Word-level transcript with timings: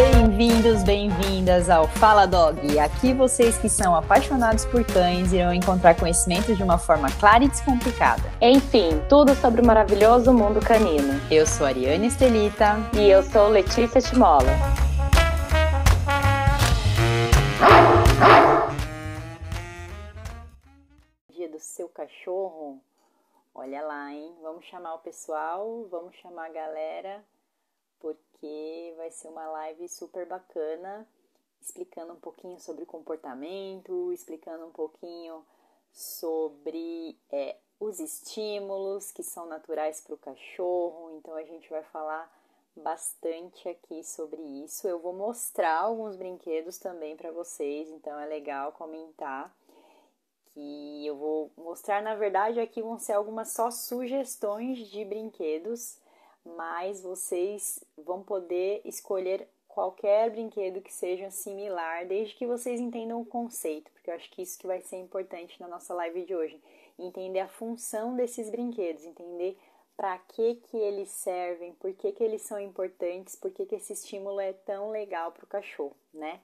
Bem-vindos, 0.00 0.82
bem-vindas 0.82 1.68
ao 1.68 1.86
Fala 1.86 2.24
Dog. 2.24 2.78
Aqui 2.78 3.12
vocês 3.12 3.58
que 3.58 3.68
são 3.68 3.94
apaixonados 3.94 4.64
por 4.64 4.82
cães 4.82 5.30
irão 5.30 5.52
encontrar 5.52 5.94
conhecimento 5.94 6.56
de 6.56 6.62
uma 6.62 6.78
forma 6.78 7.10
clara 7.20 7.44
e 7.44 7.48
descomplicada. 7.48 8.22
Enfim, 8.40 8.88
tudo 9.10 9.34
sobre 9.34 9.60
o 9.60 9.66
maravilhoso 9.66 10.32
mundo 10.32 10.58
canino. 10.58 11.20
Eu 11.30 11.46
sou 11.46 11.66
Ariane 11.66 12.06
Estelita 12.06 12.76
e 12.98 13.10
eu 13.10 13.22
sou 13.22 13.48
Letícia 13.48 14.00
Timola. 14.00 14.48
Dia 21.28 21.50
do 21.50 21.58
seu 21.58 21.90
cachorro. 21.90 22.80
Olha 23.54 23.82
lá, 23.82 24.10
hein? 24.10 24.34
Vamos 24.40 24.64
chamar 24.64 24.94
o 24.94 25.00
pessoal, 25.00 25.86
vamos 25.90 26.16
chamar 26.22 26.46
a 26.46 26.52
galera 26.52 27.22
porque 28.00 28.94
vai 28.96 29.10
ser 29.10 29.28
uma 29.28 29.48
live 29.48 29.88
super 29.88 30.26
bacana, 30.26 31.06
explicando 31.60 32.14
um 32.14 32.20
pouquinho 32.20 32.58
sobre 32.58 32.84
comportamento, 32.86 34.12
explicando 34.12 34.66
um 34.66 34.72
pouquinho 34.72 35.44
sobre 35.92 37.16
é, 37.30 37.56
os 37.78 38.00
estímulos 38.00 39.10
que 39.10 39.22
são 39.22 39.46
naturais 39.46 40.00
para 40.00 40.14
o 40.14 40.18
cachorro. 40.18 41.16
Então 41.16 41.34
a 41.34 41.42
gente 41.42 41.68
vai 41.68 41.82
falar 41.84 42.30
bastante 42.76 43.68
aqui 43.68 44.02
sobre 44.02 44.40
isso. 44.64 44.88
Eu 44.88 44.98
vou 44.98 45.12
mostrar 45.12 45.80
alguns 45.80 46.16
brinquedos 46.16 46.78
também 46.78 47.16
para 47.16 47.30
vocês, 47.30 47.88
então 47.90 48.18
é 48.18 48.26
legal 48.26 48.72
comentar 48.72 49.54
que 50.52 51.06
eu 51.06 51.16
vou 51.16 51.50
mostrar, 51.56 52.02
na 52.02 52.14
verdade, 52.14 52.60
aqui 52.60 52.82
vão 52.82 52.98
ser 52.98 53.12
algumas 53.12 53.52
só 53.52 53.70
sugestões 53.70 54.78
de 54.88 55.04
brinquedos 55.04 55.98
mas 56.44 57.02
vocês 57.02 57.84
vão 57.96 58.22
poder 58.22 58.80
escolher 58.84 59.48
qualquer 59.68 60.30
brinquedo 60.30 60.82
que 60.82 60.92
seja 60.92 61.30
similar, 61.30 62.06
desde 62.06 62.34
que 62.34 62.46
vocês 62.46 62.80
entendam 62.80 63.20
o 63.20 63.26
conceito, 63.26 63.90
porque 63.92 64.10
eu 64.10 64.14
acho 64.14 64.30
que 64.30 64.42
isso 64.42 64.58
que 64.58 64.66
vai 64.66 64.80
ser 64.80 64.96
importante 64.96 65.60
na 65.60 65.68
nossa 65.68 65.94
live 65.94 66.24
de 66.24 66.34
hoje, 66.34 66.60
entender 66.98 67.40
a 67.40 67.48
função 67.48 68.16
desses 68.16 68.50
brinquedos, 68.50 69.04
entender 69.04 69.56
para 69.96 70.18
que 70.18 70.56
que 70.56 70.76
eles 70.76 71.10
servem, 71.10 71.74
por 71.74 71.92
que 71.92 72.10
que 72.12 72.24
eles 72.24 72.42
são 72.42 72.58
importantes, 72.58 73.36
por 73.36 73.50
que 73.50 73.66
que 73.66 73.74
esse 73.74 73.92
estímulo 73.92 74.40
é 74.40 74.52
tão 74.52 74.90
legal 74.90 75.30
para 75.30 75.44
o 75.44 75.48
cachorro, 75.48 75.96
né? 76.12 76.40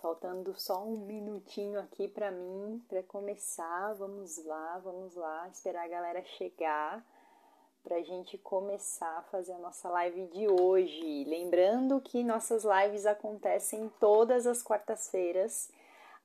Faltando 0.00 0.54
só 0.58 0.82
um 0.82 0.96
minutinho 0.96 1.78
aqui 1.80 2.08
para 2.08 2.30
mim 2.30 2.82
para 2.88 3.02
começar. 3.02 3.94
Vamos 3.94 4.42
lá, 4.44 4.78
vamos 4.78 5.14
lá, 5.14 5.48
esperar 5.48 5.84
a 5.84 5.88
galera 5.88 6.24
chegar 6.24 7.04
para 7.84 7.96
a 7.96 8.02
gente 8.02 8.38
começar 8.38 9.18
a 9.18 9.22
fazer 9.24 9.52
a 9.52 9.58
nossa 9.58 9.90
live 9.90 10.26
de 10.28 10.48
hoje. 10.48 11.24
Lembrando 11.24 12.00
que 12.00 12.24
nossas 12.24 12.64
lives 12.64 13.04
acontecem 13.04 13.92
todas 14.00 14.46
as 14.46 14.62
quartas-feiras, 14.62 15.70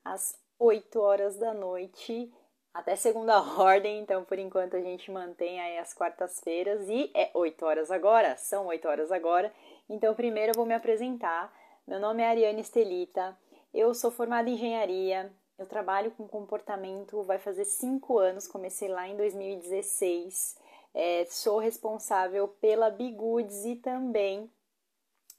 às 0.03 0.39
8 0.57 0.99
horas 1.01 1.35
da 1.35 1.53
noite, 1.53 2.33
até 2.73 2.95
segunda 2.95 3.41
ordem, 3.59 3.99
então 3.99 4.23
por 4.23 4.39
enquanto 4.39 4.77
a 4.77 4.81
gente 4.81 5.11
mantém 5.11 5.59
aí 5.59 5.77
as 5.77 5.93
quartas-feiras 5.93 6.87
e 6.87 7.11
é 7.13 7.29
8 7.33 7.65
horas 7.65 7.91
agora, 7.91 8.37
são 8.37 8.67
8 8.67 8.87
horas 8.87 9.11
agora. 9.11 9.53
Então 9.89 10.15
primeiro 10.15 10.51
eu 10.51 10.55
vou 10.55 10.65
me 10.65 10.73
apresentar. 10.73 11.53
Meu 11.85 11.99
nome 11.99 12.23
é 12.23 12.27
Ariane 12.27 12.61
Estelita, 12.61 13.37
eu 13.73 13.93
sou 13.93 14.11
formada 14.11 14.49
em 14.49 14.53
engenharia, 14.53 15.29
eu 15.57 15.65
trabalho 15.65 16.11
com 16.11 16.25
comportamento, 16.25 17.21
vai 17.23 17.37
fazer 17.37 17.65
5 17.65 18.17
anos, 18.17 18.47
comecei 18.47 18.87
lá 18.87 19.09
em 19.09 19.17
2016 19.17 20.57
é, 20.93 21.25
sou 21.25 21.59
responsável 21.59 22.47
pela 22.47 22.89
Bigoods 22.89 23.65
e 23.65 23.75
também, 23.75 24.49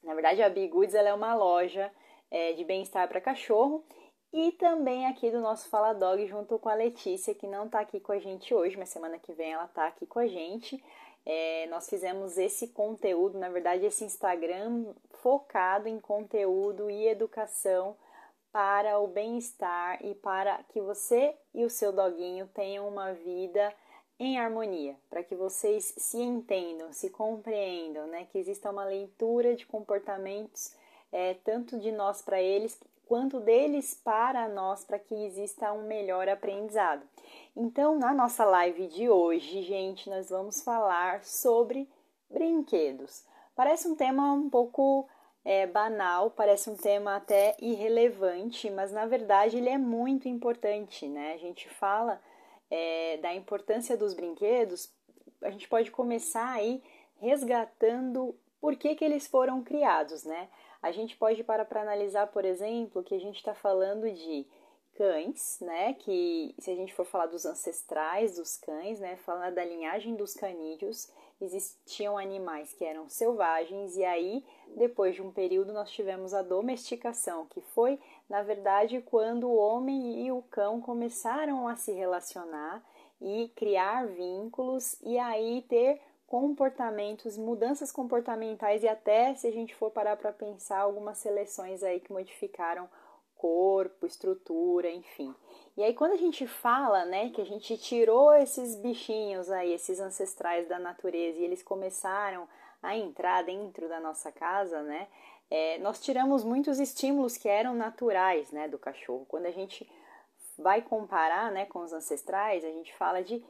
na 0.03 0.15
verdade, 0.15 0.43
a 0.43 0.49
Bigoods 0.49 0.95
ela 0.95 1.09
é 1.09 1.15
uma 1.15 1.35
loja 1.35 1.91
é, 2.31 2.53
de 2.53 2.65
bem-estar 2.65 3.09
para 3.09 3.21
cachorro 3.21 3.85
e 4.33 4.53
também 4.53 5.07
aqui 5.07 5.31
do 5.31 5.41
nosso 5.41 5.69
Fala 5.69 5.93
Dog 5.93 6.25
junto 6.27 6.59
com 6.59 6.69
a 6.69 6.75
Letícia, 6.75 7.35
que 7.35 7.49
não 7.49 7.67
está 7.67 7.81
aqui 7.81 7.99
com 7.99 8.13
a 8.13 8.19
gente 8.19 8.55
hoje, 8.55 8.77
mas 8.77 8.89
semana 8.89 9.19
que 9.19 9.33
vem 9.33 9.53
ela 9.53 9.65
está 9.65 9.89
aqui 9.89 10.07
com 10.07 10.21
a 10.21 10.27
gente. 10.27 10.83
É, 11.27 11.67
nós 11.69 11.89
fizemos 11.89 12.39
esse 12.39 12.69
conteúdo, 12.69 13.39
na 13.39 13.49
verdade, 13.49 13.85
esse 13.85 14.05
Instagram 14.05 14.95
focado 15.21 15.89
em 15.89 15.99
conteúdo 15.99 16.89
e 16.89 17.09
educação 17.09 17.97
para 18.53 18.99
o 18.99 19.07
bem-estar 19.07 20.05
e 20.05 20.15
para 20.15 20.63
que 20.71 20.81
você 20.81 21.35
e 21.53 21.65
o 21.65 21.71
seu 21.71 21.93
doguinho 21.93 22.49
tenham 22.49 22.89
uma 22.89 23.13
vida 23.13 23.73
em 24.21 24.39
harmonia, 24.39 24.95
para 25.09 25.25
que 25.25 25.35
vocês 25.35 25.95
se 25.97 26.19
entendam, 26.19 26.93
se 26.93 27.09
compreendam, 27.09 28.07
né? 28.07 28.27
Que 28.31 28.37
exista 28.37 28.71
uma 28.71 28.85
leitura 28.85 29.57
de 29.57 29.65
comportamentos 29.65 30.75
é, 31.11 31.35
tanto 31.43 31.79
de 31.81 31.91
nós 31.91 32.21
para 32.21 32.41
eles 32.41 32.79
quanto 33.07 33.41
deles 33.41 33.95
para 34.05 34.47
nós, 34.47 34.85
para 34.85 34.99
que 34.99 35.15
exista 35.25 35.73
um 35.73 35.83
melhor 35.83 36.29
aprendizado. 36.29 37.03
Então, 37.57 37.99
na 37.99 38.13
nossa 38.13 38.45
live 38.45 38.87
de 38.89 39.09
hoje, 39.09 39.63
gente, 39.63 40.09
nós 40.11 40.29
vamos 40.29 40.63
falar 40.63 41.25
sobre 41.25 41.89
brinquedos. 42.29 43.25
Parece 43.57 43.89
um 43.89 43.97
tema 43.97 44.33
um 44.35 44.51
pouco 44.51 45.09
é, 45.43 45.67
banal, 45.67 46.31
parece 46.31 46.69
um 46.69 46.77
tema 46.77 47.17
até 47.17 47.57
irrelevante, 47.59 48.71
mas 48.71 48.93
na 48.93 49.07
verdade 49.07 49.57
ele 49.57 49.71
é 49.71 49.79
muito 49.79 50.29
importante, 50.29 51.09
né? 51.09 51.33
A 51.33 51.39
gente 51.39 51.69
fala 51.71 52.21
é, 52.71 53.17
da 53.19 53.35
importância 53.35 53.97
dos 53.97 54.15
brinquedos, 54.15 54.93
a 55.43 55.51
gente 55.51 55.69
pode 55.69 55.91
começar 55.91 56.49
aí 56.51 56.83
resgatando 57.19 58.35
por 58.61 58.77
que, 58.77 58.95
que 58.95 59.05
eles 59.05 59.27
foram 59.27 59.63
criados, 59.63 60.25
né? 60.25 60.49
A 60.83 60.93
gente 60.93 61.17
pode 61.17 61.43
parar 61.45 61.65
para 61.65 61.83
analisar, 61.83 62.27
por 62.29 62.45
exemplo, 62.45 63.03
que 63.03 63.15
a 63.15 63.21
gente 63.21 63.37
está 63.37 63.55
falando 63.55 64.11
de 64.11 64.47
cães, 64.95 65.59
né? 65.61 65.95
Que 65.95 66.55
se 66.59 66.71
a 66.71 66.75
gente 66.75 66.95
for 66.95 67.05
falar 67.05 67.27
dos 67.27 67.45
ancestrais 67.45 68.37
dos 68.37 68.57
cães, 68.57 69.01
né? 69.01 69.17
Falando 69.17 69.55
da 69.55 69.65
linhagem 69.65 70.15
dos 70.15 70.35
canídeos, 70.35 71.11
existiam 71.41 72.19
animais 72.19 72.73
que 72.73 72.85
eram 72.85 73.09
selvagens 73.09 73.97
e 73.97 74.05
aí 74.05 74.45
depois 74.77 75.15
de 75.15 75.23
um 75.23 75.33
período 75.33 75.73
nós 75.73 75.91
tivemos 75.91 76.35
a 76.35 76.43
domesticação, 76.43 77.47
que 77.47 77.61
foi 77.61 77.99
na 78.29 78.43
verdade 78.43 79.01
quando 79.01 79.49
o 79.49 79.57
homem 79.57 80.27
e 80.27 80.33
o 80.33 80.43
cão 80.43 80.81
começaram 80.81 81.67
a 81.67 81.77
se 81.77 81.93
relacionar 81.93 82.83
e 83.21 83.51
criar 83.55 84.07
vínculos 84.07 84.97
e 85.03 85.19
aí 85.19 85.63
ter 85.69 86.01
comportamentos, 86.27 87.37
mudanças 87.37 87.91
comportamentais 87.91 88.85
e 88.85 88.89
até 88.89 89.35
se 89.35 89.49
a 89.49 89.51
gente 89.51 89.75
for 89.75 89.91
parar 89.91 90.17
para 90.17 90.33
pensar 90.33 90.79
algumas 90.79 91.19
seleções 91.19 91.83
aí 91.83 91.99
que 91.99 92.13
modificaram 92.13 92.89
corpo, 93.41 94.07
estrutura, 94.07 94.91
enfim. 94.91 95.35
E 95.81 95.83
aí 95.83 95.95
quando 95.95 96.13
a 96.13 96.17
gente 96.17 96.47
fala, 96.47 97.07
né, 97.07 97.31
que 97.31 97.41
a 97.41 97.45
gente 97.47 97.75
tirou 97.79 98.35
esses 98.35 98.77
bichinhos 98.77 99.51
aí, 99.51 99.73
esses 99.73 99.99
ancestrais 99.99 100.69
da 100.69 100.79
natureza 100.79 101.39
e 101.39 101.45
eles 101.45 101.63
começaram 101.63 102.47
a 102.83 102.95
entrar 102.95 103.43
dentro 103.45 103.89
da 103.89 103.99
nossa 103.99 104.31
casa, 104.31 104.83
né, 104.83 105.09
é, 105.51 105.79
nós 105.79 105.99
tiramos 105.99 106.45
muitos 106.45 106.79
estímulos 106.79 107.39
que 107.39 107.49
eram 107.49 107.75
naturais, 107.75 108.53
né, 108.53 108.69
do 108.69 108.79
cachorro. 108.79 109.25
Quando 109.25 109.47
a 109.47 109.51
gente 109.51 109.91
vai 110.59 110.83
comparar, 110.83 111.51
né, 111.51 111.65
com 111.65 111.79
os 111.79 111.95
ancestrais, 111.95 112.63
a 112.63 112.69
gente 112.69 112.95
fala 112.97 113.23
de 113.23 113.43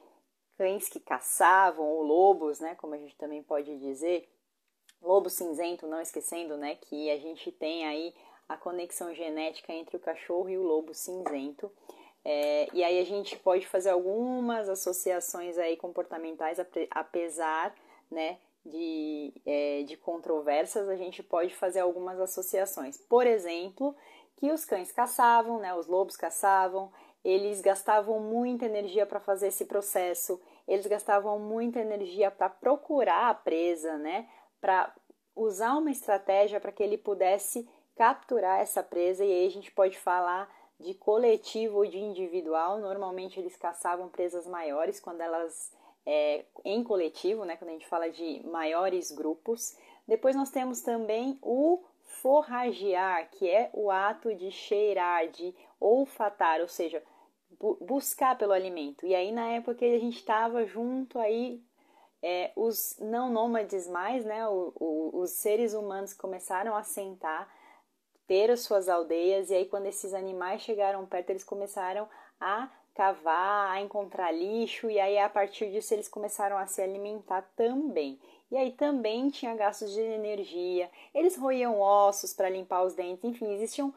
cães 0.56 0.88
que 0.88 1.00
caçavam 1.00 1.84
ou 1.84 2.00
lobos, 2.00 2.60
né, 2.60 2.76
como 2.76 2.94
a 2.94 2.98
gente 2.98 3.16
também 3.16 3.42
pode 3.42 3.76
dizer, 3.80 4.28
lobo 5.02 5.28
cinzento, 5.28 5.84
não 5.84 6.00
esquecendo, 6.00 6.56
né, 6.56 6.76
que 6.76 7.10
a 7.10 7.18
gente 7.18 7.50
tem 7.50 7.84
aí 7.88 8.14
a 8.48 8.56
conexão 8.56 9.12
genética 9.12 9.72
entre 9.72 9.97
o 9.97 10.00
cachorro 10.00 10.48
e 10.48 10.56
o 10.56 10.62
lobo 10.62 10.94
cinzento. 10.94 11.68
É, 12.25 12.69
e 12.72 12.84
aí 12.84 12.98
a 13.00 13.04
gente 13.04 13.36
pode 13.36 13.66
fazer 13.66 13.91
algumas 13.91 14.69
associações 14.69 15.56
aí 15.56 15.76
comportamentais, 15.76 16.58
apesar 16.91 17.75
né, 18.10 18.38
de, 18.64 19.32
é, 19.47 19.82
de 19.84 19.97
controvérsias, 19.97 20.88
a 20.88 20.97
gente 20.97 21.22
pode 21.22 21.54
fazer 21.54 21.80
algumas 21.80 22.21
associações. 22.21 22.98
Por 22.98 23.27
exemplo, 23.27 23.97
que 24.36 24.53
os 24.53 24.65
cães 24.65 24.92
caçavam, 24.92 25.59
né, 25.59 25.74
os 25.74 25.86
lobos 25.86 26.16
caçavam, 26.16 26.92
eles 27.24 27.60
gastavam 27.60 28.21
muita 28.21 28.65
energia 28.66 29.06
para 29.06 29.21
fazer 29.21 29.48
esse 29.48 29.65
processo, 29.65 30.41
eles 30.66 30.86
gastavam 30.86 31.39
muita 31.39 31.80
energia 31.80 32.30
para 32.30 32.48
procurar 32.48 33.28
a 33.28 33.34
presa, 33.34 33.97
né, 33.98 34.28
para 34.60 34.95
usar 35.34 35.74
uma 35.77 35.91
estratégia 35.91 36.60
para 36.60 36.72
que 36.72 36.83
ele 36.83 36.98
pudesse 36.98 37.68
capturar 37.97 38.60
essa 38.60 38.83
presa 38.83 39.24
e 39.24 39.30
aí 39.30 39.47
a 39.47 39.50
gente 39.50 39.71
pode 39.71 39.98
falar 39.98 40.50
de 40.80 40.94
coletivo 40.94 41.78
ou 41.78 41.86
de 41.86 41.98
individual. 41.98 42.78
Normalmente 42.78 43.38
eles 43.38 43.56
caçavam 43.56 44.09
presas 44.09 44.47
maiores 44.47 44.98
quando 44.98 45.21
elas 45.21 45.72
é, 46.04 46.44
em 46.65 46.82
coletivo, 46.82 47.44
né? 47.44 47.56
Quando 47.56 47.71
a 47.71 47.74
gente 47.74 47.86
fala 47.86 48.10
de 48.10 48.42
maiores 48.47 49.12
grupos. 49.12 49.77
Depois 50.09 50.34
nós 50.34 50.50
temos 50.50 50.80
também 50.80 51.38
o 51.42 51.84
forragear, 52.22 53.30
que 53.30 53.48
é 53.48 53.71
o 53.72 53.91
ato 53.91 54.34
de 54.34 54.50
cheirar, 54.50 55.28
de 55.28 55.54
olfatar, 55.78 56.60
ou 56.60 56.68
seja, 56.68 57.03
bu 57.59 57.76
buscar 57.80 58.36
pelo 58.36 58.53
alimento. 58.53 59.06
E 59.06 59.15
aí 59.15 59.30
na 59.30 59.48
época 59.53 59.76
que 59.76 59.84
a 59.84 59.98
gente 59.98 60.16
estava 60.16 60.65
junto 60.65 61.18
aí 61.18 61.62
é, 62.22 62.53
os 62.56 62.97
não 62.98 63.30
nômades 63.30 63.86
mais, 63.88 64.24
né, 64.24 64.47
o, 64.48 64.72
o, 64.78 65.21
os 65.21 65.30
seres 65.30 65.72
humanos 65.72 66.12
começaram 66.12 66.76
a 66.76 66.83
sentar 66.83 67.48
ter 68.30 68.48
as 68.48 68.60
suas 68.60 68.88
aldeias, 68.88 69.50
e 69.50 69.56
aí 69.56 69.65
quando 69.65 69.86
esses 69.86 70.15
animais 70.15 70.62
chegaram 70.62 71.04
perto, 71.04 71.30
eles 71.30 71.42
começaram 71.42 72.09
a 72.41 72.71
cavar, 72.94 73.72
a 73.72 73.80
encontrar 73.80 74.30
lixo, 74.30 74.88
e 74.88 75.00
aí 75.00 75.18
a 75.18 75.28
partir 75.28 75.68
disso 75.72 75.92
eles 75.92 76.09
começaram 76.09 76.56
a 76.56 76.65
se 76.65 76.80
alimentar 76.80 77.42
também. 77.56 78.21
E 78.48 78.56
aí 78.56 78.71
também 78.71 79.30
tinha 79.30 79.53
gastos 79.56 79.92
de 79.92 80.00
energia, 80.00 80.88
eles 81.12 81.36
roíam 81.36 81.80
ossos 81.80 82.32
para 82.32 82.48
limpar 82.48 82.84
os 82.84 82.94
dentes, 82.94 83.24
enfim, 83.24 83.53
existiam 83.53 83.92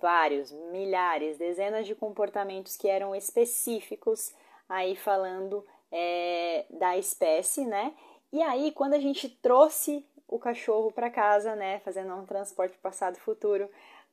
vários, 0.00 0.50
milhares, 0.72 1.36
dezenas 1.36 1.86
de 1.86 1.94
comportamentos 1.94 2.78
que 2.78 2.88
eram 2.88 3.14
específicos 3.14 4.32
aí 4.70 4.96
falando 4.96 5.66
é, 5.92 6.64
da 6.70 6.96
espécie, 6.96 7.66
né? 7.66 7.94
E 8.32 8.40
aí, 8.40 8.72
quando 8.72 8.94
a 8.94 8.98
gente 8.98 9.28
trouxe 9.28 10.06
o 10.30 10.38
cachorro 10.38 10.92
para 10.92 11.10
casa, 11.10 11.54
né, 11.56 11.80
fazendo 11.80 12.14
um 12.14 12.24
transporte 12.24 12.78
passado 12.78 13.16
futuro, 13.18 13.68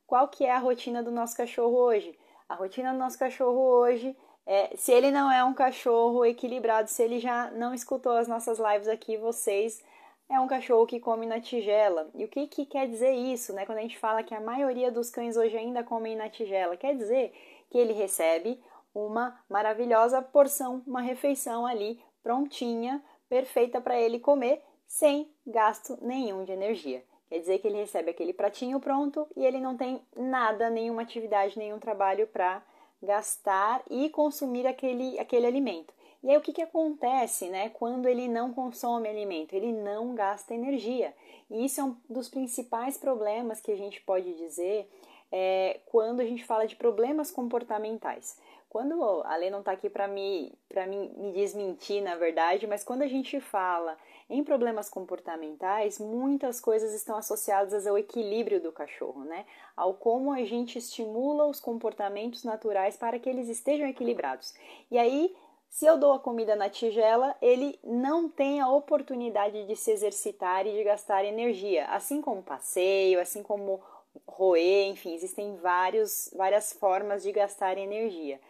qual 0.06 0.28
que 0.28 0.44
é 0.44 0.50
a 0.50 0.58
rotina 0.58 1.02
do 1.02 1.10
nosso 1.10 1.36
cachorro 1.36 1.76
hoje? 1.76 2.18
A 2.48 2.54
rotina 2.54 2.92
do 2.92 2.98
nosso 2.98 3.18
cachorro 3.18 3.60
hoje 3.60 4.16
é, 4.50 4.74
se 4.76 4.90
ele 4.90 5.10
não 5.10 5.30
é 5.30 5.44
um 5.44 5.52
cachorro 5.52 6.24
equilibrado, 6.24 6.88
se 6.88 7.02
ele 7.02 7.20
já 7.20 7.50
não 7.50 7.74
escutou 7.74 8.12
as 8.12 8.26
nossas 8.26 8.58
lives 8.58 8.88
aqui, 8.88 9.18
vocês 9.18 9.84
é 10.26 10.40
um 10.40 10.46
cachorro 10.46 10.86
que 10.86 10.98
come 10.98 11.26
na 11.26 11.38
tigela. 11.38 12.08
E 12.14 12.24
o 12.24 12.28
que, 12.28 12.46
que 12.46 12.64
quer 12.64 12.88
dizer 12.88 13.12
isso, 13.12 13.52
né? 13.52 13.66
Quando 13.66 13.76
a 13.76 13.82
gente 13.82 13.98
fala 13.98 14.22
que 14.22 14.34
a 14.34 14.40
maioria 14.40 14.90
dos 14.90 15.10
cães 15.10 15.36
hoje 15.36 15.54
ainda 15.54 15.84
comem 15.84 16.16
na 16.16 16.30
tigela, 16.30 16.78
quer 16.78 16.96
dizer 16.96 17.34
que 17.70 17.76
ele 17.76 17.92
recebe 17.92 18.58
uma 18.94 19.38
maravilhosa 19.50 20.22
porção, 20.22 20.82
uma 20.86 21.02
refeição 21.02 21.66
ali 21.66 22.02
prontinha, 22.22 23.04
perfeita 23.28 23.82
para 23.82 24.00
ele 24.00 24.18
comer, 24.18 24.62
sem 24.86 25.30
gasto 25.48 25.98
nenhum 26.00 26.44
de 26.44 26.52
energia. 26.52 27.02
Quer 27.28 27.40
dizer 27.40 27.58
que 27.58 27.68
ele 27.68 27.78
recebe 27.78 28.10
aquele 28.10 28.32
pratinho 28.32 28.80
pronto 28.80 29.26
e 29.36 29.44
ele 29.44 29.60
não 29.60 29.76
tem 29.76 30.00
nada, 30.16 30.70
nenhuma 30.70 31.02
atividade, 31.02 31.58
nenhum 31.58 31.78
trabalho 31.78 32.26
para 32.26 32.62
gastar 33.02 33.82
e 33.90 34.08
consumir 34.10 34.66
aquele, 34.66 35.18
aquele 35.18 35.46
alimento. 35.46 35.92
E 36.22 36.30
aí 36.30 36.36
o 36.36 36.40
que, 36.40 36.52
que 36.52 36.62
acontece 36.62 37.48
né, 37.48 37.68
quando 37.68 38.08
ele 38.08 38.26
não 38.26 38.52
consome 38.52 39.08
alimento? 39.08 39.54
Ele 39.54 39.72
não 39.72 40.14
gasta 40.14 40.54
energia. 40.54 41.14
E 41.50 41.64
isso 41.64 41.80
é 41.80 41.84
um 41.84 41.96
dos 42.08 42.28
principais 42.28 42.98
problemas 42.98 43.60
que 43.60 43.70
a 43.70 43.76
gente 43.76 44.00
pode 44.00 44.34
dizer 44.34 44.90
é, 45.30 45.80
quando 45.86 46.20
a 46.20 46.24
gente 46.24 46.44
fala 46.44 46.66
de 46.66 46.74
problemas 46.74 47.30
comportamentais. 47.30 48.36
Quando 48.68 49.02
a 49.24 49.36
lei 49.36 49.48
não 49.48 49.60
está 49.60 49.72
aqui 49.72 49.88
para 49.88 50.06
me, 50.06 50.52
me, 50.86 51.08
me 51.16 51.32
desmentir, 51.32 52.02
na 52.02 52.16
verdade, 52.16 52.66
mas 52.66 52.84
quando 52.84 53.02
a 53.02 53.06
gente 53.06 53.40
fala 53.40 53.96
em 54.28 54.44
problemas 54.44 54.90
comportamentais, 54.90 55.98
muitas 55.98 56.60
coisas 56.60 56.92
estão 56.92 57.16
associadas 57.16 57.86
ao 57.86 57.96
equilíbrio 57.96 58.60
do 58.60 58.70
cachorro, 58.70 59.24
né? 59.24 59.46
Ao 59.74 59.94
como 59.94 60.32
a 60.32 60.44
gente 60.44 60.78
estimula 60.78 61.46
os 61.46 61.60
comportamentos 61.60 62.44
naturais 62.44 62.94
para 62.96 63.18
que 63.18 63.28
eles 63.28 63.48
estejam 63.48 63.88
equilibrados. 63.88 64.52
E 64.90 64.98
aí, 64.98 65.34
se 65.70 65.86
eu 65.86 65.96
dou 65.96 66.12
a 66.12 66.20
comida 66.20 66.54
na 66.54 66.68
tigela, 66.68 67.34
ele 67.40 67.78
não 67.82 68.28
tem 68.28 68.60
a 68.60 68.68
oportunidade 68.68 69.66
de 69.66 69.76
se 69.76 69.90
exercitar 69.90 70.66
e 70.66 70.72
de 70.72 70.84
gastar 70.84 71.24
energia, 71.24 71.86
assim 71.86 72.20
como 72.20 72.42
passeio, 72.42 73.18
assim 73.18 73.42
como 73.42 73.80
roer, 74.26 74.88
enfim, 74.88 75.14
existem 75.14 75.56
vários, 75.56 76.30
várias 76.36 76.72
formas 76.72 77.22
de 77.22 77.32
gastar 77.32 77.78
energia. 77.78 78.40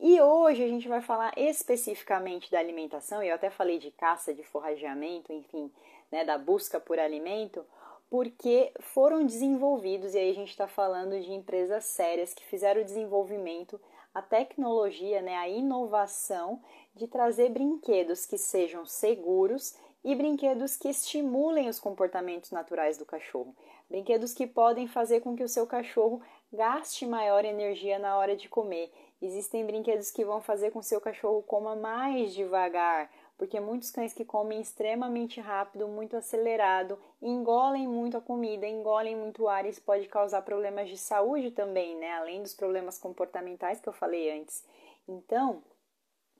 E 0.00 0.20
hoje 0.20 0.62
a 0.62 0.68
gente 0.68 0.86
vai 0.86 1.00
falar 1.00 1.32
especificamente 1.36 2.50
da 2.50 2.60
alimentação, 2.60 3.20
e 3.20 3.28
eu 3.28 3.34
até 3.34 3.50
falei 3.50 3.78
de 3.78 3.90
caça, 3.90 4.32
de 4.32 4.44
forrageamento, 4.44 5.32
enfim, 5.32 5.72
né, 6.10 6.24
da 6.24 6.38
busca 6.38 6.78
por 6.78 7.00
alimento, 7.00 7.66
porque 8.08 8.72
foram 8.78 9.26
desenvolvidos, 9.26 10.14
e 10.14 10.18
aí 10.18 10.30
a 10.30 10.34
gente 10.34 10.50
está 10.50 10.68
falando 10.68 11.20
de 11.20 11.32
empresas 11.32 11.84
sérias 11.84 12.32
que 12.32 12.44
fizeram 12.44 12.80
o 12.80 12.84
desenvolvimento, 12.84 13.80
a 14.14 14.22
tecnologia, 14.22 15.20
né, 15.20 15.34
a 15.34 15.48
inovação 15.48 16.62
de 16.94 17.08
trazer 17.08 17.50
brinquedos 17.50 18.24
que 18.24 18.38
sejam 18.38 18.86
seguros 18.86 19.76
e 20.04 20.14
brinquedos 20.14 20.76
que 20.76 20.88
estimulem 20.88 21.68
os 21.68 21.80
comportamentos 21.80 22.52
naturais 22.52 22.96
do 22.96 23.04
cachorro. 23.04 23.54
Brinquedos 23.90 24.32
que 24.32 24.46
podem 24.46 24.86
fazer 24.86 25.20
com 25.20 25.34
que 25.34 25.42
o 25.42 25.48
seu 25.48 25.66
cachorro 25.66 26.22
gaste 26.52 27.04
maior 27.04 27.44
energia 27.44 27.98
na 27.98 28.16
hora 28.16 28.36
de 28.36 28.48
comer 28.48 28.92
Existem 29.20 29.66
brinquedos 29.66 30.10
que 30.12 30.24
vão 30.24 30.40
fazer 30.40 30.70
com 30.70 30.78
que 30.78 30.86
seu 30.86 31.00
cachorro 31.00 31.42
coma 31.42 31.74
mais 31.74 32.32
devagar, 32.32 33.10
porque 33.36 33.58
muitos 33.58 33.90
cães 33.90 34.12
que 34.12 34.24
comem 34.24 34.60
extremamente 34.60 35.40
rápido, 35.40 35.88
muito 35.88 36.16
acelerado, 36.16 36.98
engolem 37.20 37.88
muito 37.88 38.16
a 38.16 38.20
comida, 38.20 38.66
engolem 38.66 39.16
muito 39.16 39.48
ar, 39.48 39.66
isso 39.66 39.82
pode 39.82 40.06
causar 40.08 40.42
problemas 40.42 40.88
de 40.88 40.96
saúde 40.96 41.50
também, 41.50 41.96
né? 41.96 42.12
Além 42.12 42.42
dos 42.42 42.54
problemas 42.54 42.98
comportamentais 42.98 43.80
que 43.80 43.88
eu 43.88 43.92
falei 43.92 44.40
antes. 44.40 44.64
Então, 45.08 45.62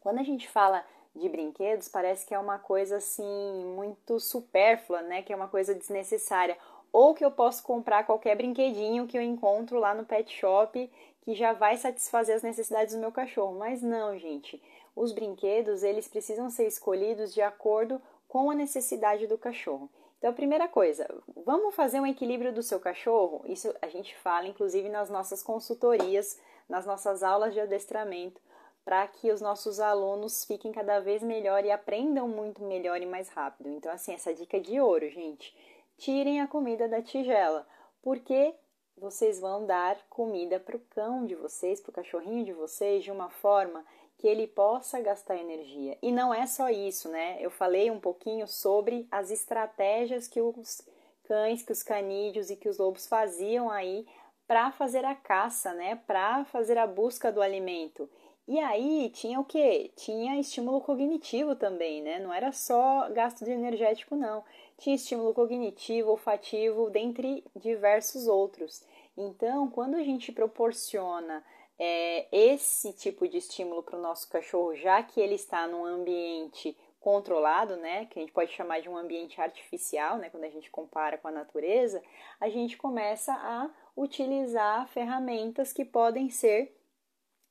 quando 0.00 0.18
a 0.18 0.24
gente 0.24 0.48
fala 0.48 0.84
de 1.14 1.28
brinquedos, 1.28 1.88
parece 1.88 2.26
que 2.26 2.34
é 2.34 2.38
uma 2.38 2.58
coisa 2.58 2.96
assim 2.96 3.64
muito 3.76 4.20
supérflua, 4.20 5.02
né? 5.02 5.22
Que 5.22 5.32
é 5.32 5.36
uma 5.36 5.48
coisa 5.48 5.74
desnecessária. 5.74 6.56
Ou 6.92 7.14
que 7.14 7.24
eu 7.24 7.30
posso 7.30 7.62
comprar 7.62 8.06
qualquer 8.06 8.36
brinquedinho 8.36 9.06
que 9.06 9.18
eu 9.18 9.22
encontro 9.22 9.78
lá 9.78 9.94
no 9.94 10.04
pet 10.04 10.32
shop 10.32 10.90
que 11.22 11.34
já 11.34 11.52
vai 11.52 11.76
satisfazer 11.76 12.36
as 12.36 12.42
necessidades 12.42 12.94
do 12.94 13.00
meu 13.00 13.12
cachorro. 13.12 13.58
Mas 13.58 13.82
não, 13.82 14.18
gente. 14.18 14.62
Os 14.94 15.12
brinquedos, 15.12 15.82
eles 15.82 16.08
precisam 16.08 16.50
ser 16.50 16.66
escolhidos 16.66 17.32
de 17.32 17.40
acordo 17.40 18.00
com 18.26 18.50
a 18.50 18.54
necessidade 18.54 19.26
do 19.26 19.38
cachorro. 19.38 19.90
Então, 20.18 20.30
a 20.30 20.34
primeira 20.34 20.66
coisa, 20.66 21.08
vamos 21.44 21.74
fazer 21.74 22.00
um 22.00 22.06
equilíbrio 22.06 22.52
do 22.52 22.62
seu 22.62 22.80
cachorro? 22.80 23.42
Isso 23.46 23.72
a 23.80 23.88
gente 23.88 24.16
fala, 24.16 24.48
inclusive, 24.48 24.88
nas 24.88 25.08
nossas 25.08 25.42
consultorias, 25.42 26.38
nas 26.68 26.84
nossas 26.84 27.22
aulas 27.22 27.54
de 27.54 27.60
adestramento, 27.60 28.40
para 28.84 29.06
que 29.06 29.30
os 29.30 29.40
nossos 29.40 29.78
alunos 29.78 30.44
fiquem 30.44 30.72
cada 30.72 30.98
vez 30.98 31.22
melhor 31.22 31.64
e 31.64 31.70
aprendam 31.70 32.26
muito 32.26 32.64
melhor 32.64 33.00
e 33.00 33.06
mais 33.06 33.28
rápido. 33.28 33.68
Então, 33.68 33.92
assim, 33.92 34.12
essa 34.12 34.34
dica 34.34 34.56
é 34.56 34.60
de 34.60 34.80
ouro, 34.80 35.08
gente. 35.08 35.56
Tirem 35.96 36.40
a 36.40 36.48
comida 36.48 36.88
da 36.88 37.00
tigela, 37.00 37.66
porque 38.02 38.54
vocês 38.98 39.40
vão 39.40 39.64
dar 39.64 39.96
comida 40.10 40.60
para 40.60 40.76
o 40.76 40.80
cão 40.90 41.24
de 41.24 41.34
vocês, 41.34 41.80
para 41.80 41.90
o 41.90 41.94
cachorrinho 41.94 42.44
de 42.44 42.52
vocês, 42.52 43.02
de 43.02 43.10
uma 43.10 43.30
forma 43.30 43.84
que 44.18 44.26
ele 44.26 44.46
possa 44.46 45.00
gastar 45.00 45.36
energia. 45.36 45.96
E 46.02 46.10
não 46.10 46.34
é 46.34 46.46
só 46.46 46.68
isso, 46.68 47.08
né? 47.08 47.38
Eu 47.40 47.50
falei 47.50 47.90
um 47.90 48.00
pouquinho 48.00 48.48
sobre 48.48 49.06
as 49.10 49.30
estratégias 49.30 50.26
que 50.26 50.40
os 50.40 50.82
cães, 51.24 51.62
que 51.62 51.72
os 51.72 51.82
canídeos 51.82 52.50
e 52.50 52.56
que 52.56 52.68
os 52.68 52.78
lobos 52.78 53.06
faziam 53.06 53.70
aí 53.70 54.06
para 54.48 54.72
fazer 54.72 55.04
a 55.04 55.14
caça, 55.14 55.72
né? 55.74 56.00
Para 56.06 56.44
fazer 56.46 56.76
a 56.78 56.86
busca 56.86 57.30
do 57.30 57.40
alimento. 57.40 58.10
E 58.48 58.58
aí 58.58 59.10
tinha 59.10 59.38
o 59.38 59.44
que? 59.44 59.92
Tinha 59.94 60.40
estímulo 60.40 60.80
cognitivo 60.80 61.54
também, 61.54 62.02
né? 62.02 62.18
Não 62.18 62.34
era 62.34 62.50
só 62.50 63.08
gasto 63.10 63.44
de 63.44 63.52
energético, 63.52 64.16
não 64.16 64.42
tinha 64.78 64.94
estímulo 64.94 65.34
cognitivo, 65.34 66.10
olfativo, 66.10 66.88
dentre 66.88 67.44
diversos 67.54 68.28
outros. 68.28 68.86
Então, 69.16 69.68
quando 69.68 69.96
a 69.96 70.02
gente 70.02 70.30
proporciona 70.30 71.44
é, 71.78 72.28
esse 72.30 72.92
tipo 72.92 73.26
de 73.28 73.38
estímulo 73.38 73.82
para 73.82 73.98
o 73.98 74.02
nosso 74.02 74.28
cachorro, 74.30 74.76
já 74.76 75.02
que 75.02 75.20
ele 75.20 75.34
está 75.34 75.66
num 75.66 75.84
ambiente 75.84 76.76
controlado, 77.00 77.76
né, 77.76 78.06
que 78.06 78.18
a 78.18 78.22
gente 78.22 78.32
pode 78.32 78.52
chamar 78.52 78.80
de 78.80 78.88
um 78.88 78.96
ambiente 78.96 79.40
artificial, 79.40 80.18
né, 80.18 80.30
quando 80.30 80.44
a 80.44 80.50
gente 80.50 80.70
compara 80.70 81.18
com 81.18 81.28
a 81.28 81.32
natureza, 81.32 82.02
a 82.40 82.48
gente 82.48 82.76
começa 82.76 83.32
a 83.32 83.70
utilizar 83.98 84.88
ferramentas 84.88 85.72
que 85.72 85.84
podem 85.84 86.30
ser 86.30 86.74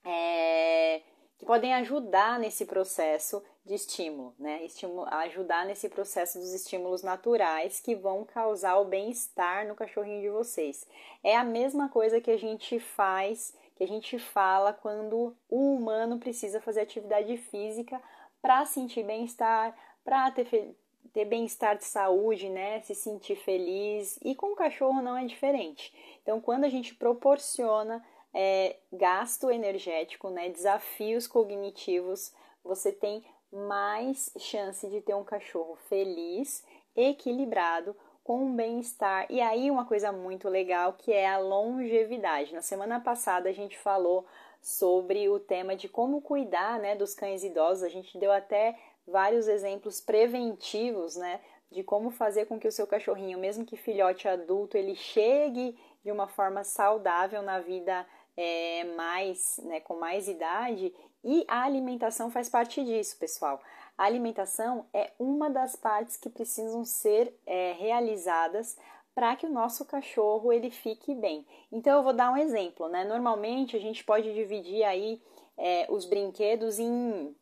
é, 0.06 1.02
que 1.38 1.46
podem 1.46 1.74
ajudar 1.76 2.40
nesse 2.40 2.66
processo 2.66 3.44
de 3.66 3.74
estímulo, 3.74 4.34
né? 4.40 4.64
Estímulo, 4.64 5.06
ajudar 5.06 5.66
nesse 5.66 5.90
processo 5.90 6.40
dos 6.40 6.54
estímulos 6.54 7.04
naturais 7.04 7.82
que 7.82 7.94
vão 7.94 8.24
causar 8.24 8.78
o 8.78 8.86
bem-estar 8.86 9.68
no 9.68 9.76
cachorrinho 9.76 10.22
de 10.22 10.30
vocês. 10.30 10.88
É 11.22 11.36
a 11.36 11.44
mesma 11.44 11.90
coisa 11.90 12.22
que 12.22 12.32
a 12.32 12.38
gente 12.38 12.80
faz, 12.80 13.54
que 13.76 13.84
a 13.84 13.88
gente 13.88 14.18
fala 14.18 14.72
quando 14.72 15.36
o 15.50 15.76
humano 15.76 16.18
precisa 16.18 16.62
fazer 16.62 16.82
atividade 16.82 17.36
física 17.38 18.02
para 18.42 18.66
sentir 18.66 19.04
bem-estar, 19.04 19.78
para 20.06 20.32
ter, 20.32 20.76
ter 21.14 21.26
bem-estar 21.26 21.78
de 21.78 21.86
saúde, 21.86 22.50
né? 22.50 22.82
Se 22.82 22.96
sentir 22.96 23.36
feliz. 23.36 24.20
E 24.24 24.36
com 24.36 24.54
o 24.54 24.56
cachorro 24.56 25.02
não 25.02 25.18
é 25.18 25.26
diferente. 25.26 25.94
Então, 26.22 26.40
quando 26.40 26.64
a 26.64 26.70
gente 26.70 26.96
proporciona 26.96 28.04
é, 28.34 28.76
gasto 28.92 29.50
energético, 29.50 30.30
né? 30.30 30.50
Desafios 30.50 31.28
cognitivos, 31.28 32.34
você 32.64 32.92
tem 32.92 33.24
mais 33.52 34.32
chance 34.38 34.88
de 34.90 35.02
ter 35.02 35.16
um 35.16 35.24
cachorro 35.24 35.78
feliz, 35.88 36.66
equilibrado, 36.96 37.96
com 38.24 38.44
um 38.44 38.56
bem-estar. 38.56 39.26
E 39.30 39.40
aí, 39.40 39.72
uma 39.72 39.86
coisa 39.86 40.12
muito 40.12 40.50
legal 40.50 40.94
que 40.94 41.14
é 41.14 41.28
a 41.28 41.38
longevidade. 41.38 42.54
Na 42.54 42.62
semana 42.62 43.00
passada 43.00 43.48
a 43.48 43.54
gente 43.54 43.78
falou 43.78 44.26
sobre 44.62 45.30
o 45.30 45.40
tema 45.40 45.78
de 45.78 45.88
como 45.88 46.22
cuidar 46.22 46.78
né, 46.78 46.94
dos 46.94 47.14
cães 47.14 47.42
idosos. 47.42 47.84
A 47.84 47.90
gente 47.90 48.18
deu 48.18 48.32
até 48.32 48.78
vários 49.08 49.48
exemplos 49.48 50.02
preventivos, 50.02 51.16
né? 51.16 51.40
de 51.72 51.84
como 51.84 52.10
fazer 52.10 52.46
com 52.46 52.60
que 52.60 52.68
o 52.68 52.72
seu 52.72 52.88
cachorrinho, 52.88 53.38
mesmo 53.38 53.66
que 53.66 53.76
filhote 53.76 54.28
adulto, 54.28 54.78
ele 54.78 54.96
chegue 54.96 55.78
de 56.04 56.12
uma 56.12 56.28
forma 56.28 56.64
saudável 56.64 57.42
na 57.42 57.60
vida 57.60 58.06
é, 58.36 58.84
mais, 58.96 59.60
né, 59.64 59.80
com 59.82 59.96
mais 59.96 60.28
idade. 60.28 60.94
E 61.24 61.44
a 61.48 61.64
alimentação 61.64 62.32
faz 62.32 62.48
parte 62.48 62.84
disso, 62.84 63.18
pessoal. 63.18 63.62
A 63.98 64.06
alimentação 64.06 64.86
é 64.94 65.12
uma 65.20 65.50
das 65.50 65.76
partes 65.76 66.16
que 66.16 66.30
precisam 66.30 66.86
ser 66.86 67.34
é, 67.46 67.74
realizadas 67.74 68.78
para 69.14 69.36
que 69.36 69.48
o 69.48 69.52
nosso 69.52 69.84
cachorro 69.84 70.54
ele 70.54 70.70
fique 70.70 71.16
bem. 71.16 71.46
Então 71.72 71.98
eu 71.98 72.04
vou 72.04 72.14
dar 72.14 72.32
um 72.32 72.38
exemplo, 72.38 72.88
né? 72.88 73.04
Normalmente 73.04 73.76
a 73.76 73.80
gente 73.80 74.04
pode 74.04 74.32
dividir 74.32 74.84
aí 74.84 75.20
é, 75.58 75.88
os 75.90 76.06
brinquedos 76.06 76.78
em 76.78 77.36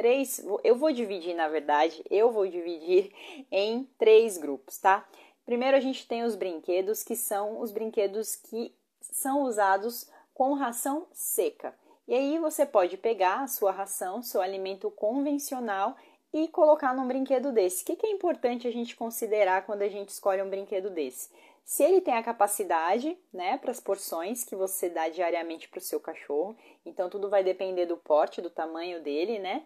três. 0.00 0.42
Eu 0.64 0.76
vou 0.76 0.90
dividir, 0.90 1.34
na 1.34 1.46
verdade, 1.46 2.02
eu 2.10 2.32
vou 2.32 2.48
dividir 2.48 3.12
em 3.52 3.84
três 3.98 4.38
grupos, 4.38 4.78
tá? 4.78 5.06
Primeiro 5.44 5.76
a 5.76 5.80
gente 5.80 6.08
tem 6.08 6.24
os 6.24 6.34
brinquedos 6.34 7.02
que 7.02 7.14
são 7.14 7.60
os 7.60 7.70
brinquedos 7.70 8.34
que 8.34 8.74
são 9.02 9.42
usados 9.42 10.08
com 10.32 10.54
ração 10.54 11.06
seca. 11.12 11.74
E 12.08 12.14
aí 12.14 12.38
você 12.38 12.64
pode 12.64 12.96
pegar 12.96 13.42
a 13.42 13.46
sua 13.46 13.72
ração, 13.72 14.22
seu 14.22 14.40
alimento 14.40 14.90
convencional 14.90 15.94
e 16.32 16.48
colocar 16.48 16.94
num 16.94 17.06
brinquedo 17.06 17.52
desse. 17.52 17.82
O 17.82 17.86
que, 17.86 18.06
é 18.06 18.10
importante 18.10 18.66
a 18.66 18.72
gente 18.72 18.96
considerar 18.96 19.66
quando 19.66 19.82
a 19.82 19.88
gente 19.88 20.08
escolhe 20.08 20.40
um 20.40 20.48
brinquedo 20.48 20.88
desse? 20.88 21.28
Se 21.62 21.84
ele 21.84 22.00
tem 22.00 22.14
a 22.14 22.22
capacidade, 22.22 23.18
né, 23.30 23.58
para 23.58 23.70
as 23.70 23.80
porções 23.80 24.44
que 24.44 24.56
você 24.56 24.88
dá 24.88 25.10
diariamente 25.10 25.68
para 25.68 25.78
o 25.78 25.82
seu 25.82 26.00
cachorro, 26.00 26.56
então 26.86 27.10
tudo 27.10 27.28
vai 27.28 27.44
depender 27.44 27.84
do 27.84 27.98
porte, 27.98 28.40
do 28.40 28.48
tamanho 28.48 29.02
dele, 29.02 29.38
né? 29.38 29.62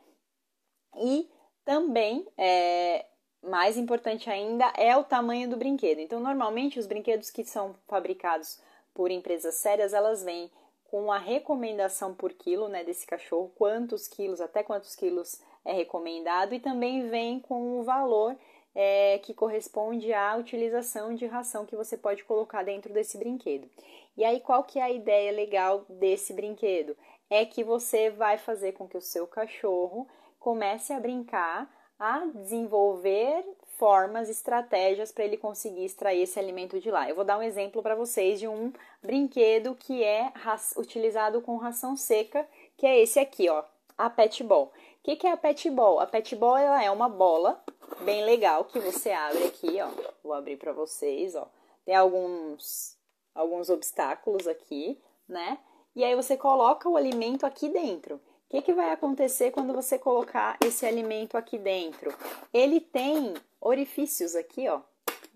E 0.97 1.29
também, 1.65 2.27
é, 2.37 3.07
mais 3.43 3.77
importante 3.77 4.29
ainda, 4.31 4.73
é 4.77 4.97
o 4.97 5.05
tamanho 5.05 5.49
do 5.49 5.57
brinquedo. 5.57 5.99
Então, 6.01 6.21
normalmente, 6.21 6.79
os 6.79 6.87
brinquedos 6.87 7.31
que 7.31 7.45
são 7.45 7.75
fabricados 7.87 8.61
por 8.93 9.11
empresas 9.11 9.57
sérias, 9.57 9.93
elas 9.93 10.23
vêm 10.23 10.51
com 10.85 11.11
a 11.11 11.19
recomendação 11.19 12.15
por 12.15 12.33
quilo 12.33 12.69
né, 12.69 12.85
desse 12.85 13.07
cachorro, 13.07 13.53
quantos 13.57 14.07
quilos, 14.07 14.41
até 14.41 14.63
quantos 14.63 14.95
quilos 14.95 15.41
é 15.65 15.73
recomendado, 15.73 16.55
e 16.55 16.61
também 16.61 17.09
vem 17.09 17.41
com 17.41 17.81
o 17.81 17.83
valor 17.83 18.37
é, 18.75 19.19
que 19.19 19.33
corresponde 19.33 20.13
à 20.13 20.37
utilização 20.37 21.15
de 21.15 21.27
ração 21.27 21.67
que 21.67 21.77
você 21.77 21.97
pode 21.97 22.25
colocar 22.25 22.63
dentro 22.63 22.93
desse 22.93 23.17
brinquedo. 23.17 23.69
E 24.17 24.25
aí, 24.25 24.41
qual 24.41 24.63
que 24.65 24.79
é 24.79 24.83
a 24.83 24.91
ideia 24.91 25.33
legal 25.33 25.85
desse 25.89 26.33
brinquedo? 26.33 26.97
É 27.29 27.45
que 27.45 27.65
você 27.65 28.11
vai 28.11 28.39
fazer 28.39 28.73
com 28.73 28.87
que 28.87 28.97
o 28.97 29.01
seu 29.01 29.27
cachorro 29.27 30.07
comece 30.45 30.93
a 30.93 31.01
brincar, 31.01 31.75
a 31.99 32.19
desenvolver 32.27 33.47
formas, 33.79 34.29
estratégias 34.29 35.11
para 35.11 35.25
ele 35.25 35.39
conseguir 35.39 35.87
extrair 35.87 36.21
esse 36.21 36.39
alimento 36.39 36.79
de 36.79 36.91
lá. 36.91 37.09
Eu 37.09 37.15
vou 37.15 37.25
dar 37.25 37.39
um 37.39 37.43
exemplo 37.43 37.83
para 37.83 37.95
vocês 37.95 38.39
de 38.39 38.47
um 38.47 38.71
brinquedo 39.03 39.75
que 39.75 40.05
é 40.05 40.31
utilizado 40.77 41.41
com 41.41 41.57
ração 41.57 41.97
seca, 41.97 42.47
que 42.77 42.87
é 42.87 43.01
esse 43.01 43.19
aqui, 43.19 43.49
ó, 43.49 43.65
a 43.97 44.11
pet 44.11 44.45
ball. 44.45 44.67
O 44.67 44.71
que, 45.03 45.17
que 45.17 45.27
é 45.27 45.33
a 45.33 45.37
pet 45.37 45.71
ball? 45.71 45.99
A 45.99 46.07
pet 46.07 46.37
ball 46.37 46.59
ela 46.59 46.85
é 46.85 46.91
uma 46.91 47.09
bola 47.09 47.65
bem 48.03 48.23
legal 48.23 48.67
que 48.67 48.79
você 48.79 49.13
abre 49.13 49.45
aqui, 49.45 49.79
ó. 49.81 49.89
Vou 50.23 50.35
abrir 50.35 50.59
para 50.59 50.75
vocês, 50.75 51.35
ó. 51.35 51.49
Tem 51.87 51.97
alguns 51.97 52.99
alguns 53.35 53.71
obstáculos 53.71 54.47
aqui, 54.47 55.01
né? 55.27 55.59
E 55.97 56.05
aí 56.05 56.15
você 56.15 56.37
coloca 56.37 56.87
o 56.87 56.99
alimento 56.99 57.47
aqui 57.47 57.71
dentro. 57.71 58.21
Que, 58.55 58.63
que 58.63 58.73
vai 58.73 58.93
acontecer 58.93 59.51
quando 59.51 59.73
você 59.73 59.99
colocar 59.99 60.57
esse 60.65 60.87
alimento 60.87 61.37
aqui 61.37 61.59
dentro? 61.59 62.15
Ele 62.53 62.81
tem 62.81 63.35
orifícios 63.61 64.37
aqui, 64.37 64.69
ó, 64.69 64.81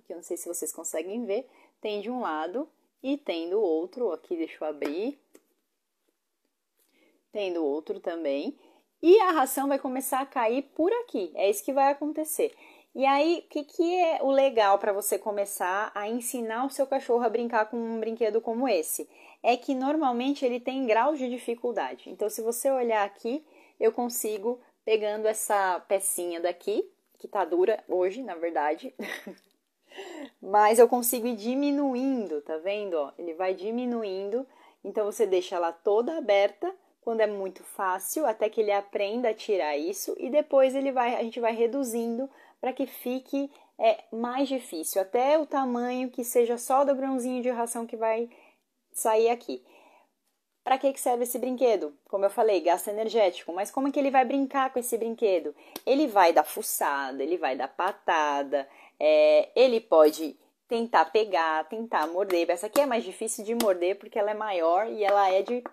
que 0.06 0.12
eu 0.12 0.18
não 0.18 0.22
sei 0.22 0.36
se 0.36 0.46
vocês 0.46 0.72
conseguem 0.72 1.24
ver, 1.26 1.48
tem 1.80 2.00
de 2.00 2.08
um 2.08 2.20
lado 2.20 2.68
e 3.02 3.16
tem 3.16 3.50
do 3.50 3.60
outro, 3.60 4.12
aqui 4.12 4.36
deixa 4.36 4.64
eu 4.64 4.68
abrir, 4.68 5.18
tem 7.32 7.52
do 7.52 7.64
outro 7.64 7.98
também, 7.98 8.56
e 9.02 9.18
a 9.22 9.32
ração 9.32 9.66
vai 9.66 9.80
começar 9.80 10.20
a 10.20 10.26
cair 10.26 10.70
por 10.76 10.92
aqui, 10.92 11.32
é 11.34 11.50
isso 11.50 11.64
que 11.64 11.72
vai 11.72 11.90
acontecer. 11.90 12.54
E 12.98 13.06
aí, 13.06 13.44
o 13.46 13.48
que, 13.48 13.62
que 13.62 13.94
é 13.94 14.18
o 14.24 14.28
legal 14.32 14.76
para 14.76 14.92
você 14.92 15.16
começar 15.16 15.92
a 15.94 16.08
ensinar 16.08 16.66
o 16.66 16.70
seu 16.70 16.84
cachorro 16.84 17.22
a 17.22 17.28
brincar 17.28 17.66
com 17.66 17.76
um 17.76 18.00
brinquedo 18.00 18.40
como 18.40 18.68
esse? 18.68 19.08
É 19.40 19.56
que 19.56 19.72
normalmente 19.72 20.44
ele 20.44 20.58
tem 20.58 20.84
graus 20.84 21.16
de 21.16 21.30
dificuldade. 21.30 22.10
Então, 22.10 22.28
se 22.28 22.42
você 22.42 22.68
olhar 22.68 23.06
aqui, 23.06 23.46
eu 23.78 23.92
consigo, 23.92 24.60
pegando 24.84 25.28
essa 25.28 25.78
pecinha 25.86 26.40
daqui, 26.40 26.90
que 27.20 27.28
tá 27.28 27.44
dura 27.44 27.78
hoje, 27.88 28.20
na 28.20 28.34
verdade, 28.34 28.92
mas 30.42 30.80
eu 30.80 30.88
consigo 30.88 31.28
ir 31.28 31.36
diminuindo, 31.36 32.40
tá 32.40 32.56
vendo? 32.56 32.94
Ó, 32.94 33.12
ele 33.16 33.32
vai 33.34 33.54
diminuindo, 33.54 34.44
então 34.82 35.04
você 35.04 35.24
deixa 35.24 35.54
ela 35.54 35.70
toda 35.70 36.18
aberta 36.18 36.74
quando 37.00 37.20
é 37.20 37.26
muito 37.28 37.62
fácil, 37.62 38.26
até 38.26 38.50
que 38.50 38.60
ele 38.60 38.72
aprenda 38.72 39.30
a 39.30 39.34
tirar 39.34 39.76
isso, 39.78 40.16
e 40.18 40.28
depois 40.28 40.74
ele 40.74 40.92
vai, 40.92 41.14
a 41.14 41.22
gente 41.22 41.40
vai 41.40 41.54
reduzindo 41.54 42.28
para 42.60 42.72
que 42.72 42.86
fique 42.86 43.50
é, 43.78 44.04
mais 44.12 44.48
difícil, 44.48 45.00
até 45.00 45.38
o 45.38 45.46
tamanho 45.46 46.10
que 46.10 46.24
seja 46.24 46.58
só 46.58 46.84
do 46.84 46.94
grãozinho 46.94 47.42
de 47.42 47.50
ração 47.50 47.86
que 47.86 47.96
vai 47.96 48.28
sair 48.92 49.28
aqui. 49.28 49.64
Para 50.64 50.76
que, 50.76 50.92
que 50.92 51.00
serve 51.00 51.22
esse 51.22 51.38
brinquedo? 51.38 51.96
Como 52.04 52.26
eu 52.26 52.30
falei, 52.30 52.60
gasto 52.60 52.88
energético. 52.88 53.52
Mas 53.54 53.70
como 53.70 53.88
é 53.88 53.90
que 53.90 53.98
ele 53.98 54.10
vai 54.10 54.24
brincar 54.24 54.70
com 54.70 54.78
esse 54.78 54.98
brinquedo? 54.98 55.54
Ele 55.86 56.06
vai 56.06 56.32
dar 56.32 56.44
fuçada, 56.44 57.22
ele 57.22 57.38
vai 57.38 57.56
dar 57.56 57.68
patada, 57.68 58.68
é, 59.00 59.48
ele 59.56 59.80
pode 59.80 60.36
tentar 60.68 61.06
pegar, 61.06 61.66
tentar 61.68 62.06
morder. 62.08 62.50
Essa 62.50 62.66
aqui 62.66 62.80
é 62.80 62.86
mais 62.86 63.02
difícil 63.02 63.44
de 63.44 63.54
morder 63.54 63.98
porque 63.98 64.18
ela 64.18 64.30
é 64.30 64.34
maior 64.34 64.86
e 64.86 65.02
ela 65.02 65.30
é 65.30 65.40
de 65.42 65.64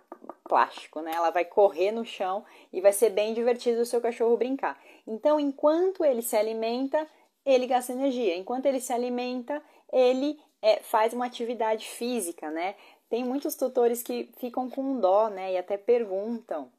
plástico, 0.48 1.02
né? 1.02 1.12
Ela 1.14 1.30
vai 1.30 1.44
correr 1.44 1.92
no 1.92 2.06
chão 2.06 2.46
e 2.72 2.80
vai 2.80 2.94
ser 2.94 3.10
bem 3.10 3.34
divertido 3.34 3.82
o 3.82 3.86
seu 3.86 4.00
cachorro 4.00 4.38
brincar. 4.38 4.80
Então, 5.06 5.40
enquanto 5.40 6.06
ele 6.06 6.22
se 6.22 6.36
alimenta, 6.36 7.08
ele 7.46 7.68
gasta 7.68 7.92
energia. 7.92 8.36
Enquanto 8.38 8.66
ele 8.66 8.80
se 8.80 8.94
alimenta, 8.94 9.62
ele 9.92 10.40
é, 10.62 10.78
faz 10.78 11.14
uma 11.14 11.26
atividade 11.26 11.88
física, 11.88 12.50
né? 12.50 12.76
Tem 13.10 13.24
muitos 13.24 13.56
tutores 13.56 14.02
que 14.02 14.32
ficam 14.38 14.70
com 14.70 15.00
dó, 15.00 15.30
né? 15.30 15.54
E 15.54 15.58
até 15.58 15.78
perguntam: 15.78 16.72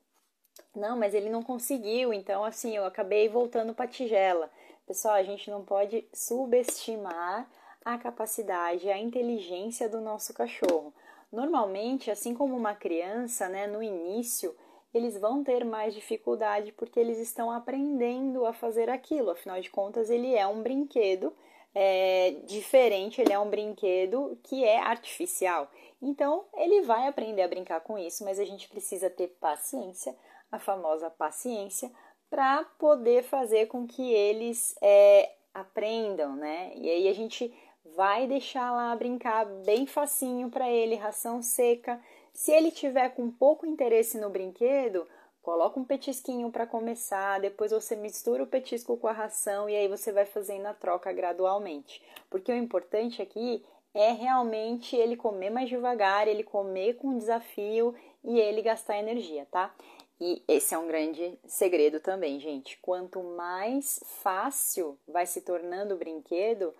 não, 0.74 0.96
mas 0.96 1.14
ele 1.14 1.30
não 1.30 1.42
conseguiu, 1.42 2.12
então 2.12 2.44
assim, 2.44 2.76
eu 2.76 2.84
acabei 2.84 3.28
voltando 3.28 3.74
para 3.74 3.84
a 3.84 3.88
tigela. 3.88 4.50
Pessoal, 4.86 5.14
a 5.14 5.22
gente 5.22 5.50
não 5.50 5.64
pode 5.64 6.06
subestimar 6.12 7.48
a 7.84 7.98
capacidade, 7.98 8.90
a 8.90 8.98
inteligência 8.98 9.88
do 9.88 10.00
nosso 10.00 10.34
cachorro. 10.34 10.92
Normalmente, 11.36 12.10
assim 12.10 12.32
como 12.32 12.56
uma 12.56 12.74
criança, 12.74 13.46
né, 13.46 13.66
no 13.66 13.82
início, 13.82 14.56
eles 14.94 15.20
vão 15.20 15.44
ter 15.44 15.66
mais 15.66 15.92
dificuldade 15.92 16.72
porque 16.72 16.98
eles 16.98 17.18
estão 17.18 17.50
aprendendo 17.50 18.46
a 18.46 18.54
fazer 18.54 18.88
aquilo. 18.88 19.32
Afinal 19.32 19.60
de 19.60 19.68
contas, 19.68 20.08
ele 20.08 20.34
é 20.34 20.46
um 20.46 20.62
brinquedo 20.62 21.34
é, 21.74 22.30
diferente, 22.46 23.20
ele 23.20 23.34
é 23.34 23.38
um 23.38 23.50
brinquedo 23.50 24.38
que 24.44 24.64
é 24.64 24.78
artificial. 24.78 25.70
Então, 26.00 26.46
ele 26.54 26.80
vai 26.80 27.06
aprender 27.06 27.42
a 27.42 27.48
brincar 27.48 27.80
com 27.82 27.98
isso, 27.98 28.24
mas 28.24 28.40
a 28.40 28.44
gente 28.46 28.66
precisa 28.66 29.10
ter 29.10 29.28
paciência, 29.38 30.16
a 30.50 30.58
famosa 30.58 31.10
paciência, 31.10 31.92
para 32.30 32.64
poder 32.78 33.24
fazer 33.24 33.66
com 33.66 33.86
que 33.86 34.10
eles 34.10 34.74
é, 34.80 35.30
aprendam, 35.52 36.34
né? 36.34 36.72
E 36.74 36.88
aí 36.88 37.08
a 37.08 37.12
gente 37.12 37.52
vai 37.94 38.26
deixar 38.26 38.72
lá 38.72 38.94
brincar 38.96 39.44
bem 39.64 39.86
facinho 39.86 40.50
para 40.50 40.70
ele, 40.70 40.94
ração 40.94 41.42
seca. 41.42 42.00
Se 42.32 42.52
ele 42.52 42.70
tiver 42.70 43.10
com 43.10 43.30
pouco 43.30 43.66
interesse 43.66 44.18
no 44.18 44.30
brinquedo, 44.30 45.06
coloca 45.42 45.78
um 45.78 45.84
petisquinho 45.84 46.50
para 46.50 46.66
começar, 46.66 47.40
depois 47.40 47.70
você 47.70 47.94
mistura 47.94 48.42
o 48.42 48.46
petisco 48.46 48.96
com 48.96 49.06
a 49.06 49.12
ração 49.12 49.70
e 49.70 49.76
aí 49.76 49.88
você 49.88 50.12
vai 50.12 50.26
fazendo 50.26 50.66
a 50.66 50.74
troca 50.74 51.12
gradualmente. 51.12 52.02
Porque 52.28 52.50
o 52.50 52.56
importante 52.56 53.22
aqui 53.22 53.64
é 53.94 54.12
realmente 54.12 54.94
ele 54.94 55.16
comer 55.16 55.50
mais 55.50 55.68
devagar, 55.68 56.28
ele 56.28 56.42
comer 56.42 56.94
com 56.94 57.16
desafio 57.16 57.94
e 58.24 58.38
ele 58.38 58.60
gastar 58.60 58.98
energia, 58.98 59.46
tá? 59.50 59.74
E 60.20 60.42
esse 60.48 60.74
é 60.74 60.78
um 60.78 60.86
grande 60.86 61.38
segredo 61.46 62.00
também, 62.00 62.40
gente. 62.40 62.78
Quanto 62.78 63.22
mais 63.22 64.00
fácil 64.22 64.98
vai 65.06 65.26
se 65.26 65.42
tornando 65.42 65.94
o 65.94 65.98
brinquedo, 65.98 66.74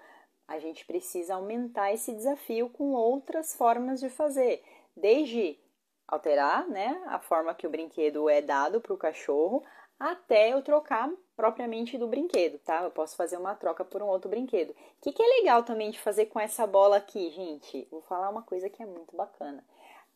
a 0.48 0.58
gente 0.58 0.84
precisa 0.84 1.34
aumentar 1.34 1.92
esse 1.92 2.12
desafio 2.12 2.68
com 2.68 2.92
outras 2.92 3.54
formas 3.54 4.00
de 4.00 4.08
fazer, 4.08 4.62
desde 4.96 5.58
alterar, 6.06 6.68
né, 6.68 7.02
a 7.06 7.18
forma 7.18 7.54
que 7.54 7.66
o 7.66 7.70
brinquedo 7.70 8.28
é 8.28 8.40
dado 8.40 8.80
para 8.80 8.92
o 8.92 8.98
cachorro, 8.98 9.64
até 9.98 10.52
eu 10.52 10.62
trocar 10.62 11.10
propriamente 11.34 11.98
do 11.98 12.06
brinquedo, 12.06 12.58
tá? 12.58 12.82
Eu 12.82 12.90
posso 12.90 13.16
fazer 13.16 13.36
uma 13.36 13.54
troca 13.54 13.84
por 13.84 14.02
um 14.02 14.06
outro 14.06 14.28
brinquedo. 14.28 14.70
O 14.70 14.74
que, 15.00 15.12
que 15.12 15.22
é 15.22 15.26
legal 15.38 15.62
também 15.62 15.90
de 15.90 15.98
fazer 15.98 16.26
com 16.26 16.38
essa 16.38 16.66
bola 16.66 16.98
aqui, 16.98 17.30
gente? 17.30 17.88
Vou 17.90 18.02
falar 18.02 18.28
uma 18.28 18.42
coisa 18.42 18.68
que 18.68 18.82
é 18.82 18.86
muito 18.86 19.16
bacana. 19.16 19.64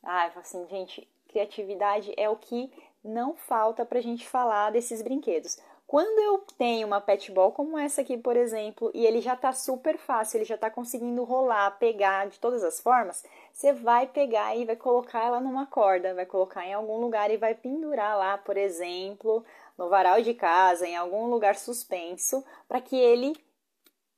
Ah, 0.03 0.31
assim, 0.37 0.67
gente, 0.69 1.09
criatividade 1.29 2.13
é 2.17 2.29
o 2.29 2.37
que 2.37 2.71
não 3.03 3.35
falta 3.35 3.85
pra 3.85 4.01
gente 4.01 4.29
falar 4.29 4.71
desses 4.71 5.03
brinquedos. 5.03 5.59
Quando 5.91 6.21
eu 6.21 6.39
tenho 6.57 6.87
uma 6.87 7.01
pet 7.01 7.33
ball 7.33 7.51
como 7.51 7.77
essa 7.77 8.03
aqui, 8.03 8.17
por 8.17 8.37
exemplo, 8.37 8.93
e 8.95 9.05
ele 9.05 9.21
já 9.21 9.35
está 9.35 9.53
super 9.53 9.99
fácil, 9.99 10.37
ele 10.37 10.45
já 10.45 10.55
está 10.55 10.71
conseguindo 10.71 11.25
rolar, 11.25 11.69
pegar 11.81 12.29
de 12.29 12.39
todas 12.39 12.63
as 12.63 12.79
formas, 12.79 13.25
você 13.53 13.73
vai 13.73 14.07
pegar 14.07 14.55
e 14.55 14.65
vai 14.65 14.77
colocar 14.77 15.25
ela 15.25 15.41
numa 15.41 15.67
corda, 15.67 16.15
vai 16.15 16.25
colocar 16.25 16.65
em 16.65 16.73
algum 16.73 16.99
lugar 17.01 17.33
e 17.33 17.37
vai 17.37 17.57
pendurar 17.57 18.17
lá, 18.17 18.39
por 18.39 18.57
exemplo, 18.57 19.45
no 19.77 19.89
varal 19.89 20.23
de 20.23 20.33
casa, 20.33 20.87
em 20.87 20.95
algum 20.95 21.27
lugar 21.27 21.57
suspenso, 21.57 22.45
para 22.69 22.81
que 22.81 22.95
ele 22.95 23.37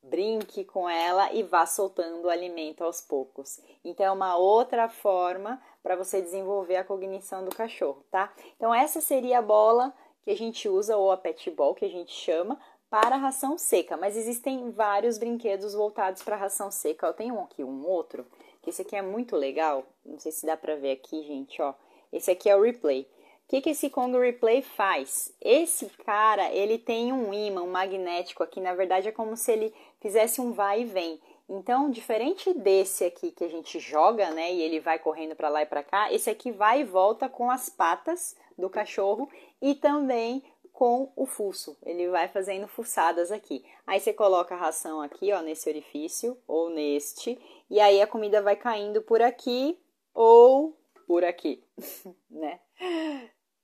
brinque 0.02 0.66
com 0.66 0.86
ela 0.86 1.32
e 1.32 1.42
vá 1.42 1.64
soltando 1.64 2.26
o 2.26 2.30
alimento 2.30 2.84
aos 2.84 3.00
poucos. 3.00 3.62
Então, 3.82 4.04
é 4.04 4.10
uma 4.10 4.36
outra 4.36 4.90
forma 4.90 5.58
para 5.82 5.96
você 5.96 6.20
desenvolver 6.20 6.76
a 6.76 6.84
cognição 6.84 7.42
do 7.42 7.56
cachorro, 7.56 8.04
tá? 8.10 8.30
Então, 8.58 8.74
essa 8.74 9.00
seria 9.00 9.38
a 9.38 9.42
bola 9.42 9.94
que 10.22 10.30
a 10.30 10.36
gente 10.36 10.68
usa, 10.68 10.96
ou 10.96 11.10
a 11.10 11.16
pet 11.16 11.50
ball, 11.50 11.74
que 11.74 11.84
a 11.84 11.90
gente 11.90 12.12
chama, 12.12 12.58
para 12.88 13.16
ração 13.16 13.56
seca. 13.56 13.96
Mas 13.96 14.16
existem 14.16 14.70
vários 14.70 15.18
brinquedos 15.18 15.74
voltados 15.74 16.22
para 16.22 16.36
ração 16.36 16.70
seca. 16.70 17.06
Eu 17.06 17.14
tenho 17.14 17.40
aqui 17.40 17.64
um 17.64 17.86
outro, 17.86 18.26
que 18.60 18.70
esse 18.70 18.82
aqui 18.82 18.94
é 18.94 19.02
muito 19.02 19.36
legal. 19.36 19.84
Não 20.04 20.18
sei 20.18 20.30
se 20.32 20.46
dá 20.46 20.56
para 20.56 20.76
ver 20.76 20.92
aqui, 20.92 21.22
gente, 21.22 21.60
ó. 21.60 21.74
Esse 22.12 22.30
aqui 22.30 22.50
é 22.50 22.56
o 22.56 22.62
replay. 22.62 23.08
O 23.46 23.54
que, 23.54 23.60
que 23.60 23.70
esse 23.70 23.90
Kong 23.90 24.16
Replay 24.18 24.62
faz? 24.62 25.34
Esse 25.38 25.86
cara, 26.06 26.50
ele 26.52 26.78
tem 26.78 27.12
um 27.12 27.34
imã, 27.34 27.62
um 27.62 27.70
magnético 27.70 28.42
aqui, 28.42 28.60
na 28.60 28.72
verdade 28.72 29.08
é 29.08 29.12
como 29.12 29.36
se 29.36 29.52
ele 29.52 29.74
fizesse 30.00 30.40
um 30.40 30.52
vai 30.52 30.82
e 30.82 30.84
vem. 30.86 31.20
Então, 31.48 31.90
diferente 31.90 32.54
desse 32.54 33.04
aqui 33.04 33.30
que 33.30 33.44
a 33.44 33.48
gente 33.48 33.78
joga, 33.78 34.30
né, 34.30 34.50
e 34.54 34.62
ele 34.62 34.80
vai 34.80 34.98
correndo 34.98 35.36
para 35.36 35.50
lá 35.50 35.62
e 35.62 35.66
para 35.66 35.82
cá, 35.82 36.10
esse 36.10 36.30
aqui 36.30 36.50
vai 36.50 36.80
e 36.80 36.84
volta 36.84 37.28
com 37.28 37.50
as 37.50 37.68
patas 37.68 38.34
do 38.56 38.70
cachorro 38.70 39.28
e 39.62 39.76
também 39.76 40.42
com 40.72 41.12
o 41.14 41.24
fuço. 41.24 41.78
Ele 41.82 42.08
vai 42.08 42.26
fazendo 42.26 42.66
fuçadas 42.66 43.30
aqui. 43.30 43.64
Aí 43.86 44.00
você 44.00 44.12
coloca 44.12 44.54
a 44.54 44.58
ração 44.58 45.00
aqui, 45.00 45.32
ó, 45.32 45.40
nesse 45.40 45.68
orifício 45.68 46.36
ou 46.46 46.68
neste, 46.68 47.40
e 47.70 47.78
aí 47.78 48.02
a 48.02 48.06
comida 48.06 48.42
vai 48.42 48.56
caindo 48.56 49.00
por 49.00 49.22
aqui 49.22 49.78
ou 50.12 50.76
por 51.06 51.24
aqui, 51.24 51.62
né? 52.28 52.58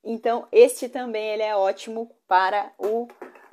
Então, 0.03 0.47
este 0.51 0.87
também 0.87 1.33
ele 1.33 1.43
é 1.43 1.55
ótimo 1.55 2.15
para 2.25 2.71
o 2.77 3.07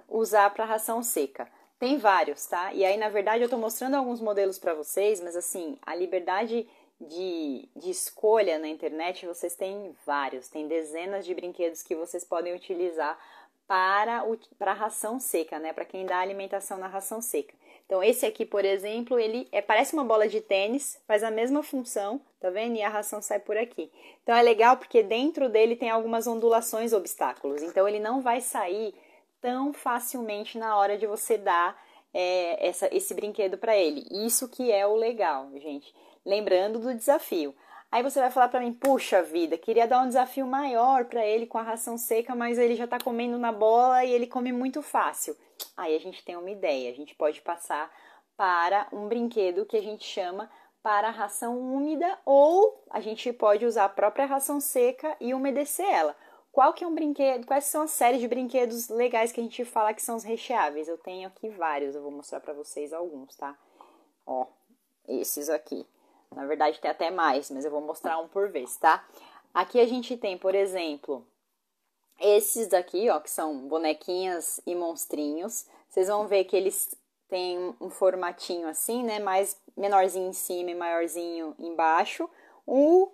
usar 0.09 0.51
para 0.51 0.65
ração 0.65 1.03
seca. 1.03 1.51
Tem 1.79 1.99
vários, 1.99 2.47
tá? 2.47 2.73
E 2.73 2.85
aí, 2.85 2.97
na 2.97 3.09
verdade, 3.09 3.43
eu 3.43 3.51
tô 3.51 3.59
mostrando 3.59 3.97
alguns 3.97 4.21
modelos 4.21 4.59
para 4.59 4.75
vocês, 4.75 5.21
mas 5.21 5.37
assim, 5.37 5.77
a 5.83 5.95
liberdade 5.95 6.69
de, 7.01 7.69
de 7.77 7.91
escolha 7.91 8.59
na 8.59 8.69
internet, 8.69 9.27
vocês 9.27 9.55
têm 9.55 9.95
vários, 10.05 10.49
tem 10.49 10.67
dezenas 10.67 11.25
de 11.25 11.35
brinquedos 11.35 11.83
que 11.83 11.95
vocês 11.95 12.25
podem 12.25 12.55
utilizar 12.55 13.19
para, 13.67 14.25
para 14.59 14.71
a 14.71 14.75
ração 14.75 15.19
seca, 15.19 15.59
né? 15.59 15.73
Para 15.73 15.85
quem 15.85 16.07
dá 16.07 16.19
alimentação 16.19 16.79
na 16.79 16.87
ração 16.87 17.21
seca. 17.21 17.55
Então, 17.85 18.03
esse 18.03 18.25
aqui, 18.27 18.45
por 18.45 18.65
exemplo, 18.65 19.19
ele 19.19 19.47
é, 19.53 19.61
parece 19.61 19.93
uma 19.93 20.05
bola 20.05 20.27
de 20.27 20.41
tênis, 20.41 21.01
faz 21.07 21.23
a 21.23 21.31
mesma 21.31 21.63
função, 21.63 22.21
tá 22.41 22.51
vendo? 22.51 22.77
E 22.77 22.83
a 22.83 22.89
ração 22.89 23.21
sai 23.21 23.39
por 23.39 23.57
aqui. 23.57 23.91
Então, 24.23 24.35
é 24.35 24.43
legal 24.43 24.77
porque 24.77 25.03
dentro 25.03 25.49
dele 25.49 25.77
tem 25.77 25.91
algumas 25.91 26.27
ondulações, 26.27 26.93
obstáculos. 26.93 27.63
Então, 27.63 27.87
ele 27.87 28.01
não 28.01 28.23
vai 28.23 28.41
sair 28.41 28.95
tão 29.41 29.73
facilmente 29.73 30.59
na 30.59 30.77
hora 30.77 30.97
de 30.97 31.07
você 31.07 31.37
dar 31.39 31.81
é, 32.13 32.67
essa, 32.67 32.89
esse 32.93 33.15
brinquedo 33.15 33.59
para 33.59 33.77
ele. 33.77 34.05
Isso 34.11 34.49
que 34.49 34.73
é 34.73 34.87
o 34.87 34.97
legal, 34.97 35.49
gente 35.57 35.95
lembrando 36.27 36.81
do 36.81 36.93
desafio. 36.93 37.55
Aí 37.91 38.03
você 38.03 38.21
vai 38.21 38.31
falar 38.31 38.49
para 38.49 38.61
mim, 38.61 38.73
puxa 38.73 39.23
vida, 39.23 39.57
queria 39.57 39.87
dar 39.87 40.03
um 40.03 40.09
desafio 40.09 40.47
maior 40.47 41.05
para 41.05 41.25
ele 41.25 41.47
com 41.47 41.57
a 41.57 41.63
ração 41.63 41.97
seca, 41.97 42.35
mas 42.35 42.59
ele 42.59 42.75
já 42.75 42.85
está 42.85 42.99
comendo 42.99 43.39
na 43.39 43.53
bola 43.53 44.05
e 44.05 44.11
ele 44.11 44.27
come 44.27 44.53
muito 44.53 44.83
fácil. 44.83 45.37
Aí 45.77 45.95
a 45.95 46.01
gente 46.01 46.25
tem 46.25 46.37
uma 46.37 46.51
ideia, 46.51 46.91
a 46.91 46.95
gente 46.95 47.15
pode 47.15 47.41
passar 47.41 47.91
para 48.37 48.89
um 48.93 49.09
brinquedo 49.09 49.65
que 49.65 49.77
a 49.77 49.83
gente 49.83 50.05
chama 50.05 50.51
para 50.83 51.11
ração 51.11 51.59
úmida 51.59 52.19
ou 52.25 52.85
a 52.91 53.01
gente 53.01 53.33
pode 53.33 53.65
usar 53.65 53.87
a 53.87 53.89
própria 53.89 54.27
ração 54.27 54.61
seca 54.61 55.17
e 55.21 55.33
umedecer 55.33 55.89
ela. 55.89 56.15
Qual 56.53 56.73
que 56.73 56.85
é 56.85 56.87
um 56.87 56.95
brinquedo? 56.95 57.47
Quais 57.47 57.65
são 57.65 57.83
as 57.83 57.91
séries 57.91 58.21
de 58.21 58.29
brinquedos 58.29 58.89
legais 58.89 59.31
que 59.31 59.41
a 59.41 59.43
gente 59.43 59.65
fala 59.65 59.93
que 59.93 60.03
são 60.03 60.17
os 60.17 60.25
recheáveis? 60.25 60.89
Eu 60.89 60.99
tenho 60.99 61.29
aqui 61.29 61.49
vários, 61.51 61.95
eu 61.95 62.03
vou 62.03 62.11
mostrar 62.11 62.41
para 62.41 62.55
vocês 62.55 62.93
alguns, 62.93 63.37
tá? 63.37 63.57
Ó, 64.27 64.47
esses 65.07 65.49
aqui. 65.49 65.87
Na 66.37 66.45
verdade, 66.45 66.79
tem 66.79 66.91
até 66.91 67.11
mais, 67.11 67.51
mas 67.51 67.65
eu 67.65 67.71
vou 67.71 67.81
mostrar 67.81 68.19
um 68.19 68.29
por 68.29 68.51
vez, 68.51 68.77
tá? 68.77 69.03
Aqui 69.55 69.81
a 69.81 69.87
gente 69.87 70.19
tem, 70.19 70.37
por 70.37 70.55
exemplo, 70.55 71.27
esses 72.21 72.69
daqui, 72.69 73.09
ó, 73.09 73.19
que 73.19 73.31
são 73.31 73.67
bonequinhas 73.67 74.61
e 74.67 74.75
monstrinhos. 74.75 75.67
Vocês 75.89 76.09
vão 76.09 76.29
ver 76.29 76.45
que 76.45 76.55
eles 76.55 76.95
têm 77.27 77.75
um 77.81 77.89
formatinho 77.89 78.69
assim, 78.69 79.03
né? 79.03 79.19
Mais 79.19 79.59
menorzinho 79.75 80.29
em 80.29 80.35
cima 80.35 80.71
e 80.71 80.75
maiorzinho 80.75 81.55
embaixo. 81.59 82.29
Um 82.69 83.11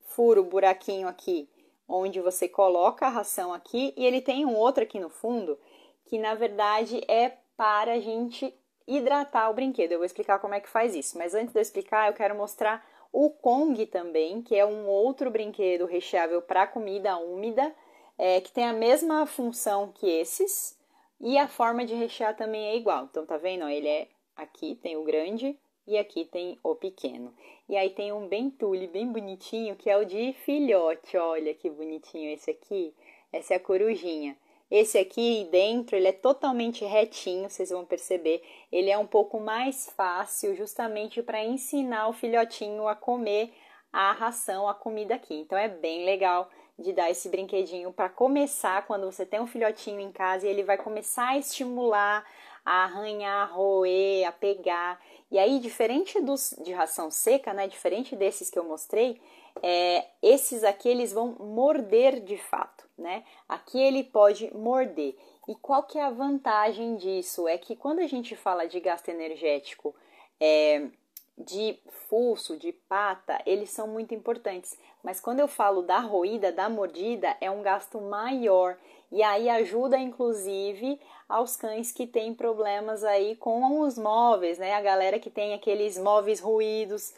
furo, 0.00 0.42
buraquinho 0.42 1.06
aqui, 1.06 1.48
onde 1.86 2.20
você 2.20 2.48
coloca 2.48 3.06
a 3.06 3.10
ração 3.10 3.52
aqui. 3.52 3.94
E 3.96 4.04
ele 4.04 4.20
tem 4.20 4.44
um 4.44 4.56
outro 4.56 4.82
aqui 4.82 4.98
no 4.98 5.08
fundo, 5.08 5.56
que 6.04 6.18
na 6.18 6.34
verdade 6.34 7.00
é 7.06 7.38
para 7.56 7.92
a 7.92 8.00
gente 8.00 8.52
hidratar 8.96 9.50
o 9.50 9.54
brinquedo. 9.54 9.92
Eu 9.92 9.98
vou 9.98 10.06
explicar 10.06 10.38
como 10.38 10.54
é 10.54 10.60
que 10.60 10.68
faz 10.68 10.94
isso, 10.94 11.16
mas 11.16 11.34
antes 11.34 11.52
de 11.52 11.58
eu 11.58 11.62
explicar, 11.62 12.08
eu 12.08 12.14
quero 12.14 12.34
mostrar 12.34 12.84
o 13.12 13.30
Kong 13.30 13.86
também, 13.86 14.42
que 14.42 14.56
é 14.56 14.64
um 14.64 14.86
outro 14.86 15.30
brinquedo 15.30 15.86
recheável 15.86 16.40
para 16.42 16.66
comida 16.66 17.16
úmida, 17.16 17.74
é, 18.18 18.40
que 18.40 18.52
tem 18.52 18.64
a 18.64 18.72
mesma 18.72 19.26
função 19.26 19.92
que 19.92 20.08
esses, 20.08 20.78
e 21.20 21.36
a 21.38 21.48
forma 21.48 21.84
de 21.84 21.94
rechear 21.94 22.36
também 22.36 22.68
é 22.68 22.76
igual. 22.76 23.04
Então, 23.04 23.26
tá 23.26 23.36
vendo? 23.36 23.68
Ele 23.68 23.88
é 23.88 24.08
aqui 24.36 24.74
tem 24.76 24.96
o 24.96 25.04
grande 25.04 25.58
e 25.86 25.98
aqui 25.98 26.24
tem 26.24 26.58
o 26.62 26.74
pequeno. 26.74 27.34
E 27.68 27.76
aí 27.76 27.90
tem 27.90 28.12
um 28.12 28.26
bem 28.26 28.50
tule, 28.50 28.86
bem 28.86 29.10
bonitinho, 29.10 29.76
que 29.76 29.90
é 29.90 29.96
o 29.96 30.04
de 30.04 30.32
filhote. 30.44 31.16
Olha 31.16 31.54
que 31.54 31.68
bonitinho 31.68 32.30
esse 32.30 32.50
aqui. 32.50 32.94
Essa 33.32 33.54
é 33.54 33.56
a 33.56 33.60
corujinha. 33.60 34.36
Esse 34.70 34.98
aqui 34.98 35.48
dentro, 35.50 35.96
ele 35.96 36.08
é 36.08 36.12
totalmente 36.12 36.84
retinho, 36.84 37.50
vocês 37.50 37.70
vão 37.70 37.84
perceber. 37.84 38.42
Ele 38.70 38.88
é 38.88 38.96
um 38.96 39.06
pouco 39.06 39.40
mais 39.40 39.90
fácil, 39.96 40.54
justamente 40.54 41.22
para 41.22 41.44
ensinar 41.44 42.08
o 42.08 42.12
filhotinho 42.12 42.86
a 42.86 42.94
comer 42.94 43.52
a 43.92 44.12
ração, 44.12 44.68
a 44.68 44.74
comida 44.74 45.14
aqui. 45.14 45.34
Então 45.34 45.58
é 45.58 45.68
bem 45.68 46.04
legal 46.04 46.48
de 46.78 46.92
dar 46.92 47.10
esse 47.10 47.28
brinquedinho 47.28 47.92
para 47.92 48.08
começar 48.08 48.86
quando 48.86 49.10
você 49.10 49.26
tem 49.26 49.40
um 49.40 49.46
filhotinho 49.46 50.00
em 50.00 50.12
casa 50.12 50.46
e 50.46 50.50
ele 50.50 50.62
vai 50.62 50.78
começar 50.78 51.30
a 51.30 51.38
estimular 51.38 52.24
a 52.64 52.84
arranhar, 52.84 53.48
a 53.48 53.52
roer, 53.52 54.26
a 54.26 54.32
pegar. 54.32 55.00
E 55.30 55.38
aí, 55.38 55.58
diferente 55.58 56.20
dos 56.20 56.54
de 56.62 56.72
ração 56.72 57.10
seca, 57.10 57.52
né? 57.52 57.66
Diferente 57.68 58.16
desses 58.16 58.50
que 58.50 58.58
eu 58.58 58.64
mostrei, 58.64 59.20
é, 59.62 60.06
esses 60.22 60.64
aqui 60.64 60.88
eles 60.88 61.12
vão 61.12 61.36
morder 61.38 62.20
de 62.20 62.36
fato, 62.36 62.88
né? 63.00 63.24
Aqui 63.48 63.80
ele 63.80 64.04
pode 64.04 64.54
morder. 64.54 65.16
E 65.48 65.54
qual 65.56 65.82
que 65.82 65.98
é 65.98 66.02
a 66.04 66.10
vantagem 66.10 66.96
disso? 66.96 67.48
É 67.48 67.58
que 67.58 67.74
quando 67.74 68.00
a 68.00 68.06
gente 68.06 68.36
fala 68.36 68.68
de 68.68 68.78
gasto 68.78 69.08
energético, 69.08 69.94
é, 70.38 70.88
de 71.36 71.78
fuso, 72.08 72.56
de 72.56 72.72
pata, 72.72 73.40
eles 73.46 73.70
são 73.70 73.88
muito 73.88 74.14
importantes. 74.14 74.78
Mas 75.02 75.20
quando 75.20 75.40
eu 75.40 75.48
falo 75.48 75.82
da 75.82 75.98
roída, 75.98 76.52
da 76.52 76.68
mordida, 76.68 77.36
é 77.40 77.50
um 77.50 77.62
gasto 77.62 78.00
maior. 78.00 78.76
E 79.10 79.22
aí 79.22 79.48
ajuda, 79.48 79.98
inclusive, 79.98 81.00
aos 81.28 81.56
cães 81.56 81.90
que 81.90 82.06
têm 82.06 82.34
problemas 82.34 83.02
aí 83.02 83.34
com 83.36 83.80
os 83.80 83.98
móveis, 83.98 84.58
né? 84.58 84.74
A 84.74 84.80
galera 84.80 85.18
que 85.18 85.30
tem 85.30 85.54
aqueles 85.54 85.98
móveis 85.98 86.40
ruídos, 86.40 87.14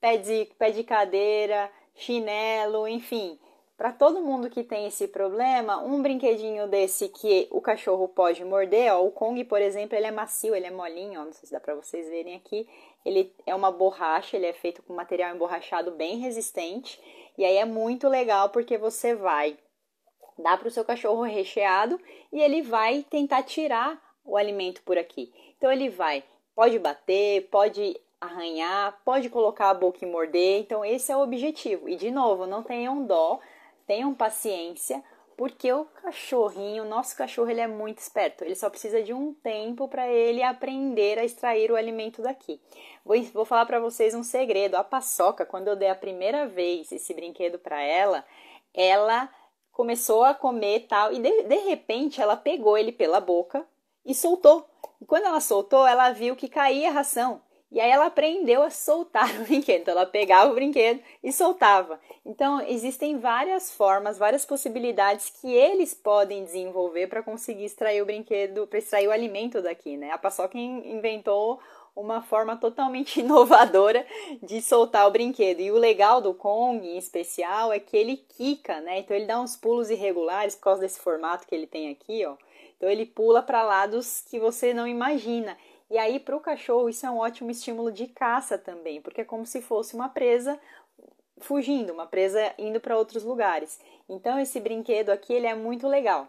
pé 0.00 0.18
de, 0.18 0.44
pé 0.58 0.70
de 0.70 0.84
cadeira, 0.84 1.70
chinelo, 1.94 2.86
enfim. 2.86 3.38
Para 3.76 3.92
todo 3.92 4.22
mundo 4.22 4.50
que 4.50 4.62
tem 4.62 4.86
esse 4.86 5.08
problema, 5.08 5.82
um 5.82 6.02
brinquedinho 6.02 6.68
desse 6.68 7.08
que 7.08 7.48
o 7.50 7.60
cachorro 7.60 8.06
pode 8.06 8.44
morder, 8.44 8.92
ó, 8.94 9.04
o 9.04 9.10
Kong, 9.10 9.42
por 9.44 9.60
exemplo, 9.60 9.96
ele 9.96 10.06
é 10.06 10.10
macio, 10.10 10.54
ele 10.54 10.66
é 10.66 10.70
molinho, 10.70 11.20
ó, 11.20 11.24
não 11.24 11.32
sei 11.32 11.46
se 11.46 11.52
dá 11.52 11.58
para 11.58 11.74
vocês 11.74 12.08
verem 12.08 12.36
aqui. 12.36 12.68
Ele 13.04 13.34
é 13.46 13.54
uma 13.54 13.72
borracha, 13.72 14.36
ele 14.36 14.46
é 14.46 14.52
feito 14.52 14.82
com 14.82 14.94
material 14.94 15.34
emborrachado 15.34 15.90
bem 15.92 16.18
resistente. 16.18 17.00
E 17.36 17.44
aí 17.44 17.56
é 17.56 17.64
muito 17.64 18.08
legal 18.08 18.50
porque 18.50 18.78
você 18.78 19.14
vai 19.14 19.58
dar 20.38 20.58
para 20.58 20.68
o 20.68 20.70
seu 20.70 20.84
cachorro 20.84 21.22
recheado 21.22 22.00
e 22.32 22.40
ele 22.40 22.62
vai 22.62 23.04
tentar 23.08 23.42
tirar 23.42 24.00
o 24.24 24.36
alimento 24.36 24.82
por 24.82 24.96
aqui. 24.96 25.32
Então 25.56 25.72
ele 25.72 25.88
vai, 25.88 26.22
pode 26.54 26.78
bater, 26.78 27.48
pode 27.50 27.98
arranhar, 28.22 29.00
pode 29.04 29.28
colocar 29.28 29.70
a 29.70 29.74
boca 29.74 29.98
e 30.02 30.06
morder. 30.06 30.60
Então, 30.60 30.84
esse 30.84 31.10
é 31.10 31.16
o 31.16 31.22
objetivo. 31.22 31.88
E, 31.88 31.96
de 31.96 32.10
novo, 32.10 32.46
não 32.46 32.62
tenham 32.62 33.04
dó, 33.04 33.40
tenham 33.92 34.14
paciência, 34.14 35.04
porque 35.36 35.70
o 35.70 35.84
cachorrinho, 35.84 36.82
nosso 36.82 37.14
cachorro, 37.14 37.50
ele 37.50 37.60
é 37.60 37.66
muito 37.66 37.98
esperto. 37.98 38.42
Ele 38.42 38.54
só 38.54 38.70
precisa 38.70 39.02
de 39.02 39.12
um 39.12 39.34
tempo 39.34 39.86
para 39.86 40.08
ele 40.08 40.42
aprender 40.42 41.18
a 41.18 41.24
extrair 41.26 41.70
o 41.70 41.76
alimento 41.76 42.22
daqui. 42.22 42.58
Vou, 43.04 43.20
vou 43.24 43.44
falar 43.44 43.66
para 43.66 43.78
vocês 43.78 44.14
um 44.14 44.22
segredo. 44.22 44.76
A 44.76 44.84
paçoca, 44.84 45.44
quando 45.44 45.68
eu 45.68 45.76
dei 45.76 45.90
a 45.90 45.94
primeira 45.94 46.46
vez 46.46 46.90
esse 46.90 47.12
brinquedo 47.12 47.58
para 47.58 47.82
ela, 47.82 48.24
ela 48.72 49.28
começou 49.70 50.24
a 50.24 50.32
comer 50.32 50.86
tal, 50.88 51.12
e 51.12 51.18
de, 51.18 51.42
de 51.42 51.56
repente 51.56 52.18
ela 52.18 52.34
pegou 52.34 52.78
ele 52.78 52.92
pela 52.92 53.20
boca 53.20 53.62
e 54.06 54.14
soltou. 54.14 54.66
E 55.02 55.04
quando 55.04 55.26
ela 55.26 55.40
soltou, 55.40 55.86
ela 55.86 56.12
viu 56.12 56.34
que 56.34 56.48
caía 56.48 56.88
a 56.88 56.92
ração. 56.92 57.42
E 57.72 57.80
aí 57.80 57.90
ela 57.90 58.06
aprendeu 58.06 58.62
a 58.62 58.68
soltar 58.68 59.28
o 59.40 59.44
brinquedo. 59.44 59.80
Então 59.80 59.92
ela 59.92 60.04
pegava 60.04 60.52
o 60.52 60.54
brinquedo 60.54 61.00
e 61.24 61.32
soltava. 61.32 61.98
Então 62.24 62.60
existem 62.60 63.18
várias 63.18 63.72
formas, 63.72 64.18
várias 64.18 64.44
possibilidades 64.44 65.32
que 65.40 65.50
eles 65.50 65.94
podem 65.94 66.44
desenvolver 66.44 67.06
para 67.06 67.22
conseguir 67.22 67.64
extrair 67.64 68.02
o 68.02 68.06
brinquedo, 68.06 68.66
para 68.66 68.78
extrair 68.78 69.08
o 69.08 69.10
alimento 69.10 69.62
daqui, 69.62 69.96
né? 69.96 70.10
A 70.10 70.18
paçoca 70.18 70.58
inventou 70.58 71.58
uma 71.96 72.20
forma 72.20 72.56
totalmente 72.56 73.20
inovadora 73.20 74.06
de 74.42 74.60
soltar 74.60 75.08
o 75.08 75.10
brinquedo. 75.10 75.60
E 75.60 75.70
o 75.70 75.78
legal 75.78 76.20
do 76.20 76.34
Kong, 76.34 76.86
em 76.86 76.98
especial, 76.98 77.72
é 77.72 77.80
que 77.80 77.96
ele 77.96 78.18
quica, 78.18 78.82
né? 78.82 78.98
Então 78.98 79.16
ele 79.16 79.26
dá 79.26 79.40
uns 79.40 79.56
pulos 79.56 79.88
irregulares 79.88 80.54
por 80.54 80.64
causa 80.64 80.82
desse 80.82 81.00
formato 81.00 81.46
que 81.46 81.54
ele 81.54 81.66
tem 81.66 81.90
aqui, 81.90 82.24
ó. 82.26 82.36
Então 82.76 82.90
ele 82.90 83.06
pula 83.06 83.42
para 83.42 83.62
lados 83.62 84.24
que 84.28 84.38
você 84.40 84.74
não 84.74 84.86
imagina. 84.86 85.56
E 85.92 85.98
aí 85.98 86.18
para 86.18 86.34
o 86.34 86.40
cachorro 86.40 86.88
isso 86.88 87.04
é 87.04 87.10
um 87.10 87.18
ótimo 87.18 87.50
estímulo 87.50 87.92
de 87.92 88.06
caça 88.06 88.56
também, 88.56 89.02
porque 89.02 89.20
é 89.20 89.24
como 89.26 89.44
se 89.44 89.60
fosse 89.60 89.94
uma 89.94 90.08
presa 90.08 90.58
fugindo, 91.38 91.92
uma 91.92 92.06
presa 92.06 92.54
indo 92.56 92.80
para 92.80 92.96
outros 92.96 93.22
lugares. 93.22 93.78
Então 94.08 94.38
esse 94.38 94.58
brinquedo 94.58 95.10
aqui 95.10 95.34
ele 95.34 95.46
é 95.46 95.54
muito 95.54 95.86
legal. 95.86 96.26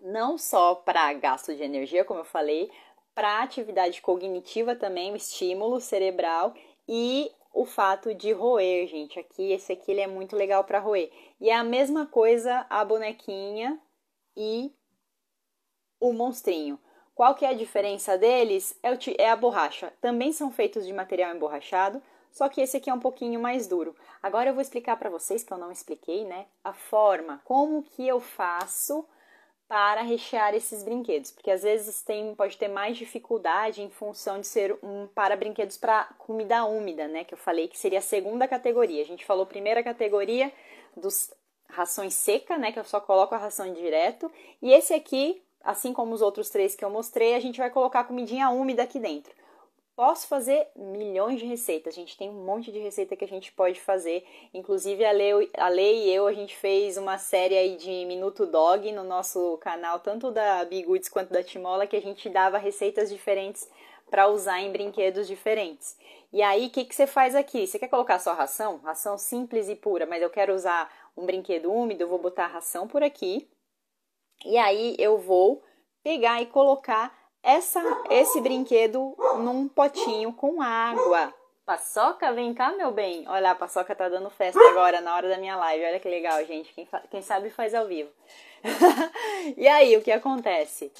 Não 0.00 0.38
só 0.38 0.74
para 0.74 1.12
gasto 1.12 1.54
de 1.54 1.62
energia, 1.62 2.02
como 2.02 2.20
eu 2.20 2.24
falei, 2.24 2.70
para 3.14 3.42
atividade 3.42 4.00
cognitiva 4.00 4.74
também, 4.74 5.12
o 5.12 5.16
estímulo 5.16 5.82
cerebral 5.82 6.54
e 6.88 7.30
o 7.52 7.66
fato 7.66 8.14
de 8.14 8.32
roer, 8.32 8.86
gente. 8.86 9.20
Aqui, 9.20 9.52
esse 9.52 9.70
aqui 9.70 9.90
ele 9.90 10.00
é 10.00 10.06
muito 10.06 10.34
legal 10.34 10.64
para 10.64 10.78
roer. 10.78 11.10
E 11.38 11.50
é 11.50 11.54
a 11.54 11.62
mesma 11.62 12.06
coisa 12.06 12.64
a 12.70 12.82
bonequinha 12.86 13.78
e 14.34 14.72
o 16.00 16.10
monstrinho. 16.14 16.78
Qual 17.18 17.34
que 17.34 17.44
é 17.44 17.48
a 17.48 17.52
diferença 17.52 18.16
deles? 18.16 18.78
É, 18.80 18.96
é 19.24 19.28
a 19.28 19.34
borracha. 19.34 19.92
Também 20.00 20.32
são 20.32 20.52
feitos 20.52 20.86
de 20.86 20.92
material 20.92 21.34
emborrachado, 21.34 22.00
só 22.30 22.48
que 22.48 22.60
esse 22.60 22.76
aqui 22.76 22.88
é 22.88 22.94
um 22.94 23.00
pouquinho 23.00 23.40
mais 23.40 23.66
duro. 23.66 23.96
Agora 24.22 24.50
eu 24.50 24.54
vou 24.54 24.62
explicar 24.62 24.96
para 24.96 25.10
vocês, 25.10 25.42
que 25.42 25.52
eu 25.52 25.58
não 25.58 25.72
expliquei, 25.72 26.24
né? 26.24 26.46
A 26.62 26.72
forma, 26.72 27.40
como 27.44 27.82
que 27.82 28.06
eu 28.06 28.20
faço 28.20 29.04
para 29.66 30.02
rechear 30.02 30.54
esses 30.54 30.84
brinquedos, 30.84 31.32
porque 31.32 31.50
às 31.50 31.64
vezes 31.64 32.02
tem, 32.02 32.36
pode 32.36 32.56
ter 32.56 32.68
mais 32.68 32.96
dificuldade 32.96 33.82
em 33.82 33.90
função 33.90 34.40
de 34.40 34.46
ser 34.46 34.78
um 34.80 35.08
para 35.08 35.34
brinquedos 35.34 35.76
para 35.76 36.04
comida 36.18 36.64
úmida, 36.66 37.08
né? 37.08 37.24
Que 37.24 37.34
eu 37.34 37.38
falei 37.38 37.66
que 37.66 37.76
seria 37.76 37.98
a 37.98 38.00
segunda 38.00 38.46
categoria. 38.46 39.02
A 39.02 39.06
gente 39.06 39.26
falou 39.26 39.44
primeira 39.44 39.82
categoria 39.82 40.52
dos 40.96 41.34
rações 41.68 42.14
seca, 42.14 42.56
né? 42.56 42.70
Que 42.70 42.78
eu 42.78 42.84
só 42.84 43.00
coloco 43.00 43.34
a 43.34 43.38
ração 43.38 43.72
direto. 43.72 44.30
E 44.62 44.72
esse 44.72 44.94
aqui, 44.94 45.42
assim 45.68 45.92
como 45.92 46.14
os 46.14 46.22
outros 46.22 46.48
três 46.48 46.74
que 46.74 46.82
eu 46.82 46.88
mostrei, 46.88 47.34
a 47.34 47.40
gente 47.40 47.58
vai 47.58 47.68
colocar 47.68 48.04
comidinha 48.04 48.48
úmida 48.48 48.84
aqui 48.84 48.98
dentro. 48.98 49.34
Posso 49.94 50.26
fazer 50.26 50.66
milhões 50.74 51.40
de 51.40 51.44
receitas, 51.44 51.92
a 51.92 51.96
gente 51.96 52.16
tem 52.16 52.30
um 52.30 52.42
monte 52.42 52.72
de 52.72 52.78
receita 52.78 53.14
que 53.14 53.24
a 53.24 53.28
gente 53.28 53.52
pode 53.52 53.78
fazer. 53.78 54.24
Inclusive, 54.54 55.04
a 55.04 55.12
Lei, 55.12 55.50
a 55.58 55.68
Lei 55.68 56.06
e 56.06 56.14
eu, 56.14 56.26
a 56.26 56.32
gente 56.32 56.56
fez 56.56 56.96
uma 56.96 57.18
série 57.18 57.54
aí 57.54 57.76
de 57.76 58.06
Minuto 58.06 58.46
Dog 58.46 58.90
no 58.92 59.04
nosso 59.04 59.58
canal, 59.58 60.00
tanto 60.00 60.30
da 60.30 60.64
Bigoods 60.64 61.10
quanto 61.10 61.34
da 61.34 61.42
Timola, 61.42 61.86
que 61.86 61.96
a 61.96 62.00
gente 62.00 62.30
dava 62.30 62.56
receitas 62.56 63.10
diferentes 63.10 63.68
para 64.08 64.26
usar 64.26 64.60
em 64.60 64.72
brinquedos 64.72 65.26
diferentes. 65.26 65.98
E 66.32 66.40
aí, 66.40 66.68
o 66.68 66.70
que, 66.70 66.86
que 66.86 66.94
você 66.94 67.06
faz 67.06 67.34
aqui? 67.34 67.66
Você 67.66 67.78
quer 67.78 67.88
colocar 67.88 68.18
só 68.20 68.32
ração? 68.32 68.78
Ração 68.82 69.18
simples 69.18 69.68
e 69.68 69.76
pura, 69.76 70.06
mas 70.06 70.22
eu 70.22 70.30
quero 70.30 70.54
usar 70.54 70.90
um 71.14 71.26
brinquedo 71.26 71.70
úmido, 71.70 72.04
eu 72.04 72.08
vou 72.08 72.18
botar 72.18 72.44
a 72.44 72.48
ração 72.48 72.88
por 72.88 73.02
aqui. 73.02 73.46
E 74.44 74.56
aí, 74.56 74.94
eu 74.98 75.18
vou 75.18 75.62
pegar 76.02 76.40
e 76.40 76.46
colocar 76.46 77.16
essa, 77.42 77.82
esse 78.10 78.40
brinquedo 78.40 79.14
num 79.38 79.68
potinho 79.68 80.32
com 80.32 80.60
água. 80.62 81.34
Paçoca, 81.68 82.32
vem 82.32 82.54
cá, 82.54 82.72
meu 82.72 82.90
bem. 82.90 83.28
Olha, 83.28 83.50
a 83.50 83.54
Paçoca 83.54 83.94
tá 83.94 84.08
dando 84.08 84.30
festa 84.30 84.58
agora 84.70 85.02
na 85.02 85.14
hora 85.14 85.28
da 85.28 85.36
minha 85.36 85.54
live. 85.54 85.84
Olha 85.84 86.00
que 86.00 86.08
legal, 86.08 86.42
gente. 86.46 86.72
Quem, 86.72 86.88
quem 87.10 87.20
sabe 87.20 87.50
faz 87.50 87.74
ao 87.74 87.86
vivo. 87.86 88.10
e 89.54 89.68
aí, 89.68 89.94
o 89.94 90.00
que 90.00 90.10
acontece? 90.10 90.90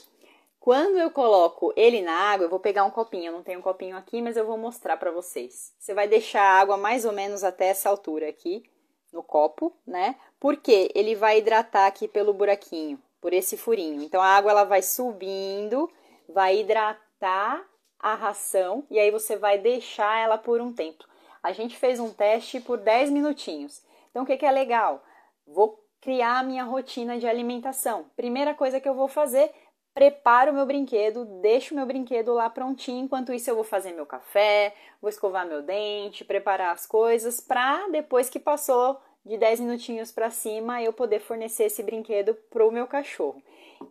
Quando 0.61 0.99
eu 0.99 1.11
coloco 1.11 1.73
ele 1.75 2.03
na 2.03 2.13
água, 2.13 2.45
eu 2.45 2.51
vou 2.51 2.61
pegar 2.61 2.85
um 2.85 2.91
copinho. 2.91 3.27
Eu 3.27 3.33
não 3.33 3.43
tenho 3.43 3.61
um 3.61 3.63
copinho 3.63 3.97
aqui, 3.97 4.21
mas 4.21 4.37
eu 4.37 4.45
vou 4.45 4.59
mostrar 4.59 4.99
para 4.99 5.11
vocês. 5.11 5.73
Você 5.79 5.95
vai 5.95 6.07
deixar 6.07 6.43
a 6.43 6.61
água 6.61 6.77
mais 6.77 7.07
ou 7.07 7.13
menos 7.13 7.43
até 7.43 7.69
essa 7.69 7.89
altura 7.89 8.29
aqui 8.29 8.63
no 9.11 9.23
copo, 9.23 9.75
né? 9.87 10.17
Porque 10.39 10.91
ele 10.95 11.15
vai 11.15 11.39
hidratar 11.39 11.87
aqui 11.87 12.07
pelo 12.07 12.35
buraquinho, 12.35 13.03
por 13.21 13.33
esse 13.33 13.57
furinho. 13.57 14.03
Então 14.03 14.21
a 14.21 14.27
água 14.27 14.51
ela 14.51 14.65
vai 14.65 14.83
subindo 14.83 15.91
vai 16.29 16.61
hidratar 16.61 17.65
a 17.99 18.15
ração 18.15 18.85
e 18.91 18.99
aí 18.99 19.11
você 19.11 19.37
vai 19.37 19.59
deixar 19.59 20.21
ela 20.21 20.39
por 20.39 20.61
um 20.61 20.73
tempo. 20.73 21.05
A 21.43 21.53
gente 21.53 21.77
fez 21.77 21.99
um 21.99 22.13
teste 22.13 22.61
por 22.61 22.79
10 22.79 23.11
minutinhos. 23.11 23.83
Então, 24.11 24.23
o 24.23 24.27
que, 24.27 24.37
que 24.37 24.47
é 24.47 24.51
legal? 24.51 25.03
Vou 25.47 25.83
criar 26.01 26.39
a 26.39 26.43
minha 26.43 26.65
rotina 26.65 27.19
de 27.19 27.27
alimentação. 27.27 28.11
Primeira 28.17 28.55
coisa 28.55 28.81
que 28.81 28.89
eu 28.89 28.95
vou 28.95 29.09
fazer, 29.09 29.51
preparo 29.95 30.51
o 30.51 30.55
meu 30.55 30.67
brinquedo, 30.67 31.25
deixo 31.41 31.73
o 31.73 31.77
meu 31.77 31.87
brinquedo 31.87 32.35
lá 32.35 32.51
prontinho. 32.51 33.05
Enquanto 33.05 33.33
isso, 33.33 33.51
eu 33.51 33.55
vou 33.55 33.65
fazer 33.65 33.93
meu 33.93 34.07
café, 34.07 34.75
vou 35.01 35.09
escovar 35.09 35.47
meu 35.47 35.63
dente, 35.63 36.25
preparar 36.25 36.73
as 36.73 36.87
coisas 36.87 37.41
para 37.41 37.89
depois 37.89 38.29
que 38.29 38.39
passou 38.39 39.01
de 39.29 39.37
10 39.37 39.61
minutinhos 39.61 40.11
para 40.11 40.31
cima 40.31 40.83
eu 40.83 40.93
poder 40.93 41.21
fornecer 41.21 41.65
esse 41.65 41.83
brinquedo 41.83 42.35
para 42.51 42.67
o 42.67 42.73
meu 42.73 42.87
cachorro. 42.87 43.43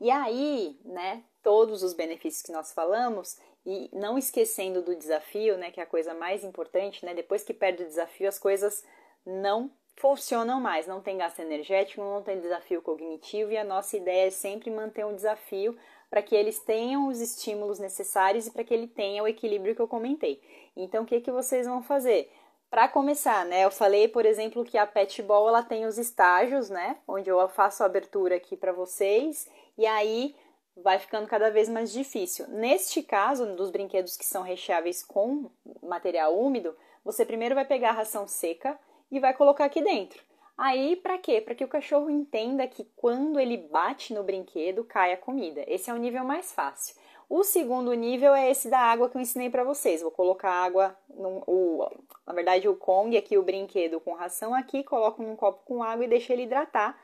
E 0.01 0.09
aí, 0.09 0.75
né, 0.83 1.23
todos 1.43 1.83
os 1.83 1.93
benefícios 1.93 2.41
que 2.41 2.51
nós 2.51 2.73
falamos 2.73 3.37
e 3.63 3.87
não 3.93 4.17
esquecendo 4.17 4.81
do 4.81 4.95
desafio, 4.95 5.55
né, 5.55 5.69
que 5.69 5.79
é 5.79 5.83
a 5.83 5.87
coisa 5.87 6.13
mais 6.13 6.43
importante, 6.43 7.05
né? 7.05 7.13
Depois 7.13 7.43
que 7.43 7.53
perde 7.53 7.83
o 7.83 7.87
desafio, 7.87 8.27
as 8.27 8.39
coisas 8.39 8.83
não 9.25 9.69
funcionam 9.95 10.59
mais, 10.59 10.87
não 10.87 11.01
tem 11.01 11.17
gasto 11.17 11.39
energético, 11.39 12.01
não 12.01 12.23
tem 12.23 12.39
desafio 12.39 12.81
cognitivo 12.81 13.51
e 13.51 13.57
a 13.57 13.63
nossa 13.63 13.95
ideia 13.95 14.27
é 14.27 14.31
sempre 14.31 14.71
manter 14.71 15.05
um 15.05 15.15
desafio 15.15 15.77
para 16.09 16.21
que 16.21 16.35
eles 16.35 16.59
tenham 16.59 17.07
os 17.07 17.19
estímulos 17.19 17.79
necessários 17.79 18.47
e 18.47 18.51
para 18.51 18.63
que 18.63 18.73
ele 18.73 18.87
tenha 18.87 19.21
o 19.21 19.27
equilíbrio 19.27 19.75
que 19.75 19.81
eu 19.81 19.87
comentei. 19.87 20.41
Então, 20.75 21.03
o 21.03 21.05
que, 21.05 21.19
que 21.19 21.31
vocês 21.31 21.67
vão 21.67 21.83
fazer? 21.83 22.31
Para 22.69 22.89
começar, 22.89 23.45
né, 23.45 23.63
eu 23.63 23.71
falei, 23.71 24.09
por 24.09 24.25
exemplo, 24.25 24.65
que 24.65 24.77
a 24.77 24.85
Pet 24.85 25.23
Ball 25.23 25.47
ela 25.47 25.63
tem 25.63 25.85
os 25.85 25.97
estágios, 25.97 26.69
né, 26.69 26.97
onde 27.07 27.29
eu 27.29 27.47
faço 27.47 27.81
a 27.81 27.85
abertura 27.85 28.35
aqui 28.35 28.57
para 28.57 28.73
vocês 28.73 29.49
e 29.77 29.85
aí 29.85 30.35
vai 30.75 30.99
ficando 30.99 31.27
cada 31.27 31.49
vez 31.49 31.69
mais 31.69 31.91
difícil. 31.91 32.45
Neste 32.49 33.01
caso, 33.01 33.55
dos 33.55 33.71
brinquedos 33.71 34.17
que 34.17 34.25
são 34.25 34.43
recheáveis 34.43 35.03
com 35.03 35.49
material 35.81 36.37
úmido, 36.37 36.75
você 37.05 37.25
primeiro 37.25 37.55
vai 37.55 37.65
pegar 37.65 37.89
a 37.89 37.93
ração 37.93 38.27
seca 38.27 38.77
e 39.09 39.19
vai 39.19 39.33
colocar 39.33 39.65
aqui 39.65 39.81
dentro. 39.81 40.21
Aí, 40.57 40.95
para 40.95 41.17
quê? 41.17 41.39
Para 41.39 41.55
que 41.55 41.63
o 41.63 41.67
cachorro 41.69 42.09
entenda 42.09 42.67
que 42.67 42.83
quando 42.95 43.39
ele 43.39 43.57
bate 43.57 44.13
no 44.13 44.23
brinquedo, 44.23 44.83
cai 44.83 45.13
a 45.13 45.17
comida. 45.17 45.63
Esse 45.67 45.89
é 45.89 45.93
o 45.93 45.97
nível 45.97 46.23
mais 46.23 46.51
fácil. 46.51 46.95
O 47.29 47.43
segundo 47.43 47.93
nível 47.93 48.33
é 48.33 48.49
esse 48.49 48.69
da 48.69 48.79
água 48.79 49.09
que 49.09 49.17
eu 49.17 49.21
ensinei 49.21 49.49
para 49.49 49.63
vocês. 49.63 50.01
Vou 50.01 50.11
colocar 50.11 50.49
água, 50.49 50.97
o, 51.09 51.85
na 52.25 52.33
verdade, 52.33 52.69
o 52.69 52.75
Kong 52.75 53.17
aqui, 53.17 53.37
o 53.37 53.43
brinquedo 53.43 53.99
com 53.99 54.13
ração 54.13 54.53
aqui, 54.53 54.83
coloco 54.83 55.21
num 55.21 55.35
copo 55.35 55.61
com 55.65 55.83
água 55.83 56.05
e 56.05 56.07
deixo 56.07 56.31
ele 56.31 56.43
hidratar 56.43 56.97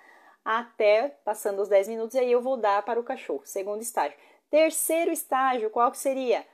até 0.44 1.10
passando 1.24 1.62
os 1.62 1.70
10 1.70 1.88
minutos 1.90 2.16
e 2.16 2.20
aí 2.20 2.32
eu 2.32 2.42
vou 2.42 2.58
dar 2.58 2.84
para 2.84 3.00
o 3.00 3.04
cachorro. 3.04 3.42
Segundo 3.46 3.82
estágio. 3.82 4.18
Terceiro 4.50 5.12
estágio, 5.12 5.70
qual 5.70 5.92
que 5.92 5.98
seria? 5.98 6.46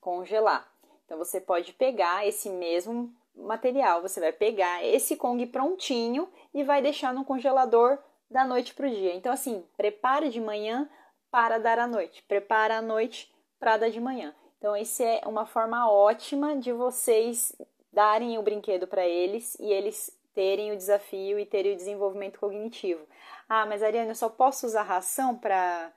Congelar. 0.00 0.70
Então 1.04 1.16
você 1.16 1.40
pode 1.40 1.72
pegar 1.72 2.26
esse 2.26 2.50
mesmo 2.50 3.14
material, 3.34 4.02
você 4.02 4.20
vai 4.20 4.32
pegar 4.32 4.84
esse 4.84 5.16
Kong 5.16 5.44
prontinho 5.46 6.28
e 6.52 6.64
vai 6.64 6.82
deixar 6.82 7.14
no 7.14 7.24
congelador 7.24 7.98
da 8.30 8.44
noite 8.44 8.74
para 8.74 8.86
o 8.86 8.90
dia. 8.90 9.14
Então 9.14 9.32
assim, 9.32 9.64
prepare 9.76 10.28
de 10.28 10.40
manhã 10.40 10.88
para 11.30 11.58
dar 11.58 11.78
à 11.78 11.86
noite, 11.86 12.22
prepara 12.22 12.78
à 12.78 12.82
noite 12.82 13.32
para 13.58 13.76
dar 13.76 13.90
de 13.90 14.00
manhã. 14.00 14.34
Então 14.58 14.76
esse 14.76 15.02
é 15.02 15.22
uma 15.26 15.46
forma 15.46 15.90
ótima 15.90 16.56
de 16.56 16.72
vocês 16.72 17.54
darem 17.92 18.38
o 18.38 18.42
brinquedo 18.42 18.86
para 18.86 19.06
eles 19.06 19.56
e 19.60 19.72
eles 19.72 20.10
terem 20.34 20.72
o 20.72 20.76
desafio 20.76 21.38
e 21.38 21.46
terem 21.46 21.72
o 21.72 21.76
desenvolvimento 21.76 22.38
cognitivo. 22.38 23.06
Ah, 23.48 23.64
mas 23.64 23.82
Ariane, 23.82 24.10
eu 24.10 24.14
só 24.14 24.28
posso 24.28 24.66
usar 24.66 24.82
ração 24.82 25.36
para 25.36 25.92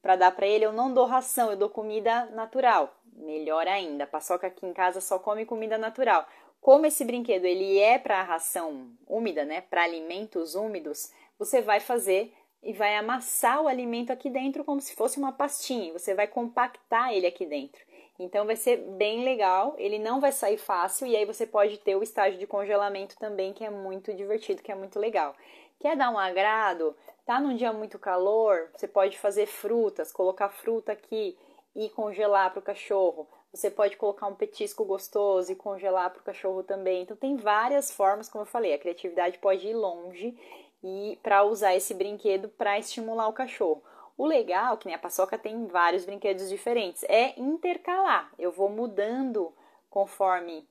para 0.00 0.16
dar 0.16 0.30
para 0.32 0.46
ele? 0.46 0.64
Eu 0.64 0.72
não 0.72 0.94
dou 0.94 1.04
ração, 1.04 1.50
eu 1.50 1.56
dou 1.56 1.68
comida 1.68 2.26
natural. 2.26 2.94
Melhor 3.12 3.66
ainda, 3.68 4.04
a 4.04 4.06
paçoca 4.06 4.46
aqui 4.46 4.64
em 4.64 4.72
casa 4.72 5.00
só 5.00 5.18
come 5.18 5.44
comida 5.44 5.76
natural. 5.76 6.26
Como 6.60 6.86
esse 6.86 7.04
brinquedo 7.04 7.44
ele 7.44 7.78
é 7.78 7.98
para 7.98 8.22
ração 8.22 8.90
úmida, 9.06 9.44
né, 9.44 9.60
para 9.62 9.82
alimentos 9.82 10.54
úmidos, 10.54 11.12
você 11.38 11.60
vai 11.60 11.80
fazer 11.80 12.32
e 12.62 12.72
vai 12.72 12.96
amassar 12.96 13.62
o 13.62 13.68
alimento 13.68 14.12
aqui 14.12 14.28
dentro 14.28 14.64
como 14.64 14.80
se 14.80 14.94
fosse 14.94 15.18
uma 15.18 15.32
pastinha. 15.32 15.92
Você 15.92 16.14
vai 16.14 16.26
compactar 16.26 17.12
ele 17.12 17.26
aqui 17.26 17.46
dentro. 17.46 17.80
Então 18.18 18.44
vai 18.44 18.56
ser 18.56 18.76
bem 18.76 19.24
legal, 19.24 19.74
ele 19.78 19.98
não 19.98 20.20
vai 20.20 20.30
sair 20.30 20.58
fácil 20.58 21.06
e 21.06 21.16
aí 21.16 21.24
você 21.24 21.46
pode 21.46 21.78
ter 21.78 21.96
o 21.96 22.02
estágio 22.02 22.38
de 22.38 22.46
congelamento 22.46 23.16
também, 23.18 23.54
que 23.54 23.64
é 23.64 23.70
muito 23.70 24.12
divertido, 24.12 24.62
que 24.62 24.70
é 24.70 24.74
muito 24.74 24.98
legal. 24.98 25.34
Quer 25.78 25.96
dar 25.96 26.10
um 26.10 26.18
agrado? 26.18 26.94
Tá 27.24 27.40
num 27.40 27.56
dia 27.56 27.72
muito 27.72 27.98
calor? 27.98 28.68
Você 28.76 28.86
pode 28.86 29.18
fazer 29.18 29.46
frutas, 29.46 30.12
colocar 30.12 30.50
fruta 30.50 30.92
aqui 30.92 31.34
e 31.74 31.88
congelar 31.88 32.50
para 32.50 32.58
o 32.58 32.62
cachorro. 32.62 33.26
Você 33.52 33.70
pode 33.70 33.96
colocar 33.96 34.26
um 34.26 34.34
petisco 34.34 34.84
gostoso 34.84 35.50
e 35.50 35.56
congelar 35.56 36.10
para 36.10 36.20
o 36.20 36.24
cachorro 36.24 36.62
também. 36.62 37.02
Então 37.02 37.16
tem 37.16 37.36
várias 37.36 37.90
formas, 37.90 38.28
como 38.28 38.42
eu 38.42 38.46
falei, 38.46 38.74
a 38.74 38.78
criatividade 38.78 39.38
pode 39.38 39.66
ir 39.66 39.74
longe 39.74 40.36
e 40.82 41.18
para 41.22 41.44
usar 41.44 41.74
esse 41.74 41.94
brinquedo 41.94 42.48
para 42.48 42.78
estimular 42.78 43.28
o 43.28 43.32
cachorro. 43.32 43.82
O 44.16 44.26
legal, 44.26 44.76
que 44.76 44.86
nem 44.86 44.94
a 44.94 44.98
paçoca 44.98 45.38
tem 45.38 45.66
vários 45.66 46.04
brinquedos 46.04 46.48
diferentes, 46.48 47.02
é 47.04 47.38
intercalar. 47.40 48.30
Eu 48.38 48.52
vou 48.52 48.68
mudando 48.68 49.54
conforme 49.88 50.68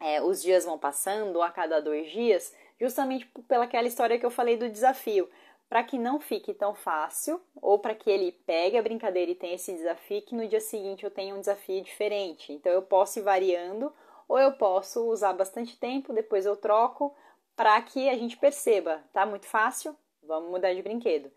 é, 0.00 0.20
os 0.20 0.42
dias 0.42 0.64
vão 0.64 0.78
passando, 0.78 1.40
a 1.40 1.50
cada 1.50 1.80
dois 1.80 2.10
dias, 2.10 2.54
justamente 2.80 3.26
pelaquela 3.48 3.86
história 3.86 4.18
que 4.18 4.26
eu 4.26 4.30
falei 4.30 4.56
do 4.56 4.68
desafio 4.68 5.28
para 5.68 5.82
que 5.82 5.98
não 5.98 6.20
fique 6.20 6.54
tão 6.54 6.74
fácil, 6.74 7.40
ou 7.60 7.78
para 7.78 7.94
que 7.94 8.08
ele 8.08 8.30
pegue 8.46 8.76
a 8.76 8.82
brincadeira 8.82 9.30
e 9.30 9.34
tenha 9.34 9.54
esse 9.54 9.72
desafio, 9.72 10.22
que 10.22 10.34
no 10.34 10.46
dia 10.46 10.60
seguinte 10.60 11.04
eu 11.04 11.10
tenha 11.10 11.34
um 11.34 11.40
desafio 11.40 11.82
diferente. 11.82 12.52
Então 12.52 12.70
eu 12.70 12.82
posso 12.82 13.18
ir 13.18 13.22
variando, 13.22 13.92
ou 14.28 14.38
eu 14.38 14.52
posso 14.52 15.04
usar 15.10 15.32
bastante 15.32 15.76
tempo, 15.76 16.12
depois 16.12 16.46
eu 16.46 16.56
troco, 16.56 17.14
para 17.56 17.80
que 17.82 18.08
a 18.08 18.16
gente 18.16 18.36
perceba, 18.36 19.02
tá 19.12 19.24
muito 19.24 19.46
fácil, 19.46 19.96
vamos 20.22 20.50
mudar 20.50 20.74
de 20.74 20.82
brinquedo. 20.82 21.30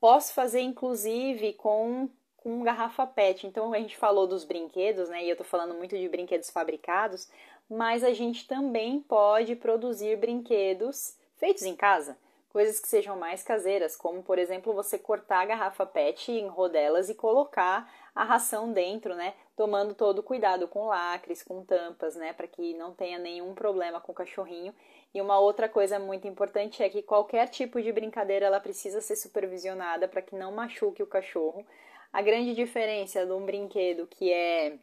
Posso 0.00 0.32
fazer 0.32 0.60
inclusive 0.60 1.52
com 1.54 2.08
com 2.36 2.62
garrafa 2.62 3.04
PET. 3.04 3.46
Então 3.46 3.72
a 3.72 3.78
gente 3.78 3.96
falou 3.96 4.26
dos 4.26 4.44
brinquedos, 4.44 5.08
né? 5.08 5.24
E 5.24 5.28
eu 5.28 5.36
tô 5.36 5.44
falando 5.44 5.74
muito 5.74 5.98
de 5.98 6.08
brinquedos 6.08 6.50
fabricados, 6.50 7.28
mas 7.68 8.04
a 8.04 8.12
gente 8.12 8.46
também 8.46 9.00
pode 9.00 9.56
produzir 9.56 10.16
brinquedos 10.16 11.16
feitos 11.36 11.64
em 11.64 11.74
casa 11.74 12.16
coisas 12.50 12.80
que 12.80 12.88
sejam 12.88 13.16
mais 13.16 13.42
caseiras, 13.42 13.94
como 13.94 14.22
por 14.22 14.38
exemplo 14.38 14.72
você 14.74 14.98
cortar 14.98 15.42
a 15.42 15.46
garrafa 15.46 15.86
PET 15.86 16.32
em 16.32 16.48
rodelas 16.48 17.08
e 17.08 17.14
colocar 17.14 17.88
a 18.14 18.24
ração 18.24 18.72
dentro, 18.72 19.14
né? 19.14 19.34
Tomando 19.56 19.94
todo 19.94 20.22
cuidado 20.22 20.66
com 20.66 20.86
lacres, 20.86 21.42
com 21.42 21.64
tampas, 21.64 22.16
né? 22.16 22.32
Para 22.32 22.48
que 22.48 22.74
não 22.74 22.92
tenha 22.92 23.18
nenhum 23.18 23.54
problema 23.54 24.00
com 24.00 24.12
o 24.12 24.14
cachorrinho. 24.14 24.74
E 25.14 25.20
uma 25.20 25.38
outra 25.38 25.68
coisa 25.68 25.98
muito 25.98 26.28
importante 26.28 26.82
é 26.82 26.88
que 26.88 27.02
qualquer 27.02 27.48
tipo 27.48 27.80
de 27.80 27.90
brincadeira 27.92 28.46
ela 28.46 28.60
precisa 28.60 29.00
ser 29.00 29.16
supervisionada 29.16 30.06
para 30.06 30.22
que 30.22 30.36
não 30.36 30.52
machuque 30.52 31.02
o 31.02 31.06
cachorro. 31.06 31.66
A 32.12 32.22
grande 32.22 32.54
diferença 32.54 33.24
de 33.24 33.32
um 33.32 33.44
brinquedo 33.44 34.06
que 34.06 34.32
é, 34.32 34.78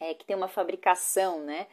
é 0.00 0.14
que 0.14 0.24
tem 0.24 0.36
uma 0.36 0.48
fabricação, 0.48 1.40
né? 1.40 1.66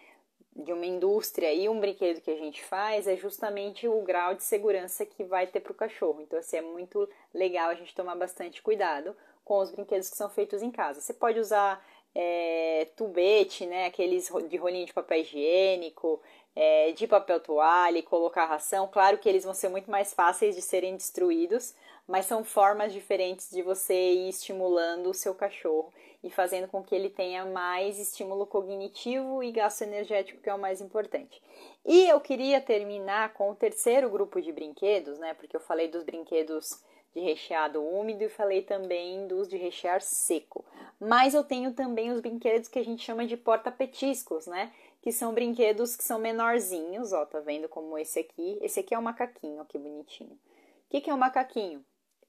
de 0.57 0.73
uma 0.73 0.85
indústria 0.85 1.53
e 1.53 1.69
um 1.69 1.79
brinquedo 1.79 2.19
que 2.19 2.31
a 2.31 2.35
gente 2.35 2.63
faz 2.63 3.07
é 3.07 3.15
justamente 3.15 3.87
o 3.87 4.01
grau 4.01 4.33
de 4.33 4.43
segurança 4.43 5.05
que 5.05 5.23
vai 5.23 5.45
ter 5.45 5.59
para 5.59 5.71
o 5.71 5.75
cachorro. 5.75 6.19
Então, 6.21 6.39
assim, 6.39 6.57
é 6.57 6.61
muito 6.61 7.07
legal 7.33 7.69
a 7.69 7.75
gente 7.75 7.93
tomar 7.93 8.15
bastante 8.15 8.61
cuidado 8.61 9.15
com 9.45 9.59
os 9.59 9.71
brinquedos 9.71 10.09
que 10.09 10.17
são 10.17 10.29
feitos 10.29 10.63
em 10.63 10.71
casa. 10.71 10.99
Você 10.99 11.13
pode 11.13 11.39
usar 11.39 11.85
é, 12.15 12.87
tubete, 12.95 13.67
né, 13.67 13.85
aqueles 13.85 14.31
de 14.49 14.57
rolinho 14.57 14.87
de 14.87 14.93
papel 14.93 15.21
higiênico, 15.21 16.19
é, 16.59 16.91
de 16.91 17.05
papel 17.05 17.39
toalha 17.39 17.99
e 17.99 18.03
colocar 18.03 18.45
ração. 18.45 18.87
Claro 18.87 19.19
que 19.19 19.29
eles 19.29 19.43
vão 19.43 19.53
ser 19.53 19.69
muito 19.69 19.91
mais 19.91 20.11
fáceis 20.11 20.55
de 20.55 20.61
serem 20.63 20.97
destruídos, 20.97 21.75
mas 22.07 22.25
são 22.25 22.43
formas 22.43 22.91
diferentes 22.91 23.51
de 23.51 23.61
você 23.61 23.93
ir 23.93 24.29
estimulando 24.29 25.11
o 25.11 25.13
seu 25.13 25.35
cachorro 25.35 25.93
e 26.23 26.31
fazendo 26.31 26.67
com 26.67 26.83
que 26.83 26.95
ele 26.95 27.11
tenha 27.11 27.45
mais 27.45 27.99
estímulo 27.99 28.47
cognitivo 28.47 29.43
e 29.43 29.51
gasto 29.51 29.83
energético, 29.83 30.41
que 30.41 30.49
é 30.49 30.53
o 30.53 30.57
mais 30.57 30.81
importante. 30.81 31.39
E 31.85 32.09
eu 32.09 32.19
queria 32.19 32.59
terminar 32.59 33.33
com 33.33 33.51
o 33.51 33.55
terceiro 33.55 34.09
grupo 34.09 34.41
de 34.41 34.51
brinquedos, 34.51 35.19
né? 35.19 35.35
Porque 35.35 35.55
eu 35.55 35.61
falei 35.61 35.87
dos 35.87 36.03
brinquedos 36.03 36.81
de 37.13 37.19
recheado 37.21 37.83
úmido 37.83 38.23
e 38.23 38.29
falei 38.29 38.63
também 38.63 39.27
dos 39.27 39.47
de 39.47 39.57
rechear 39.57 40.01
seco. 40.01 40.65
Mas 40.99 41.35
eu 41.35 41.43
tenho 41.43 41.71
também 41.71 42.11
os 42.11 42.19
brinquedos 42.19 42.67
que 42.67 42.79
a 42.79 42.83
gente 42.83 43.03
chama 43.03 43.25
de 43.27 43.37
porta-petiscos, 43.37 44.47
né? 44.47 44.71
Que 45.07 45.13
são 45.13 45.33
brinquedos 45.33 45.95
que 45.95 46.03
são 46.03 46.19
menorzinhos, 46.19 47.13
ó, 47.13 47.25
tá 47.25 47.39
vendo 47.39 47.69
como 47.69 47.97
esse 47.97 48.19
aqui? 48.19 48.59
Esse 48.61 48.81
aqui 48.81 48.93
é 48.93 48.97
o 48.97 48.99
um 48.99 49.05
macaquinho, 49.05 49.61
ó, 49.61 49.63
que 49.63 49.77
bonitinho. 49.77 50.33
O 50.33 50.89
que, 50.89 50.99
que 50.99 51.09
é 51.09 51.13
um 51.13 51.17
macaquinho? 51.17 51.81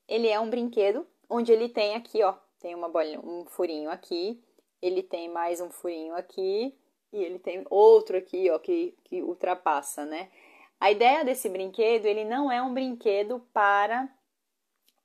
Ele 0.06 0.28
é 0.28 0.38
um 0.38 0.48
brinquedo 0.48 1.04
onde 1.28 1.50
ele 1.50 1.68
tem 1.68 1.96
aqui, 1.96 2.22
ó, 2.22 2.34
tem 2.60 2.76
uma 2.76 2.88
bolinha, 2.88 3.18
um 3.18 3.44
furinho 3.46 3.90
aqui, 3.90 4.40
ele 4.80 5.02
tem 5.02 5.28
mais 5.28 5.60
um 5.60 5.68
furinho 5.70 6.14
aqui 6.14 6.72
e 7.12 7.20
ele 7.20 7.40
tem 7.40 7.66
outro 7.68 8.16
aqui, 8.16 8.48
ó, 8.48 8.60
que, 8.60 8.96
que 9.02 9.24
ultrapassa, 9.24 10.04
né? 10.04 10.30
A 10.78 10.88
ideia 10.88 11.24
desse 11.24 11.48
brinquedo, 11.48 12.06
ele 12.06 12.24
não 12.24 12.48
é 12.48 12.62
um 12.62 12.72
brinquedo 12.72 13.44
para 13.52 14.08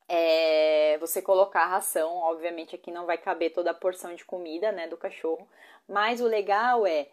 é, 0.08 0.96
você 1.00 1.24
colocar 1.24 1.66
ração. 1.66 2.18
Obviamente 2.18 2.76
aqui 2.76 2.92
não 2.92 3.08
vai 3.08 3.18
caber 3.18 3.52
toda 3.52 3.72
a 3.72 3.74
porção 3.74 4.14
de 4.14 4.24
comida, 4.24 4.72
né, 4.72 4.88
do 4.88 4.96
cachorro. 4.96 5.50
Mas 5.88 6.22
o 6.22 6.28
legal 6.28 6.86
é, 6.86 7.08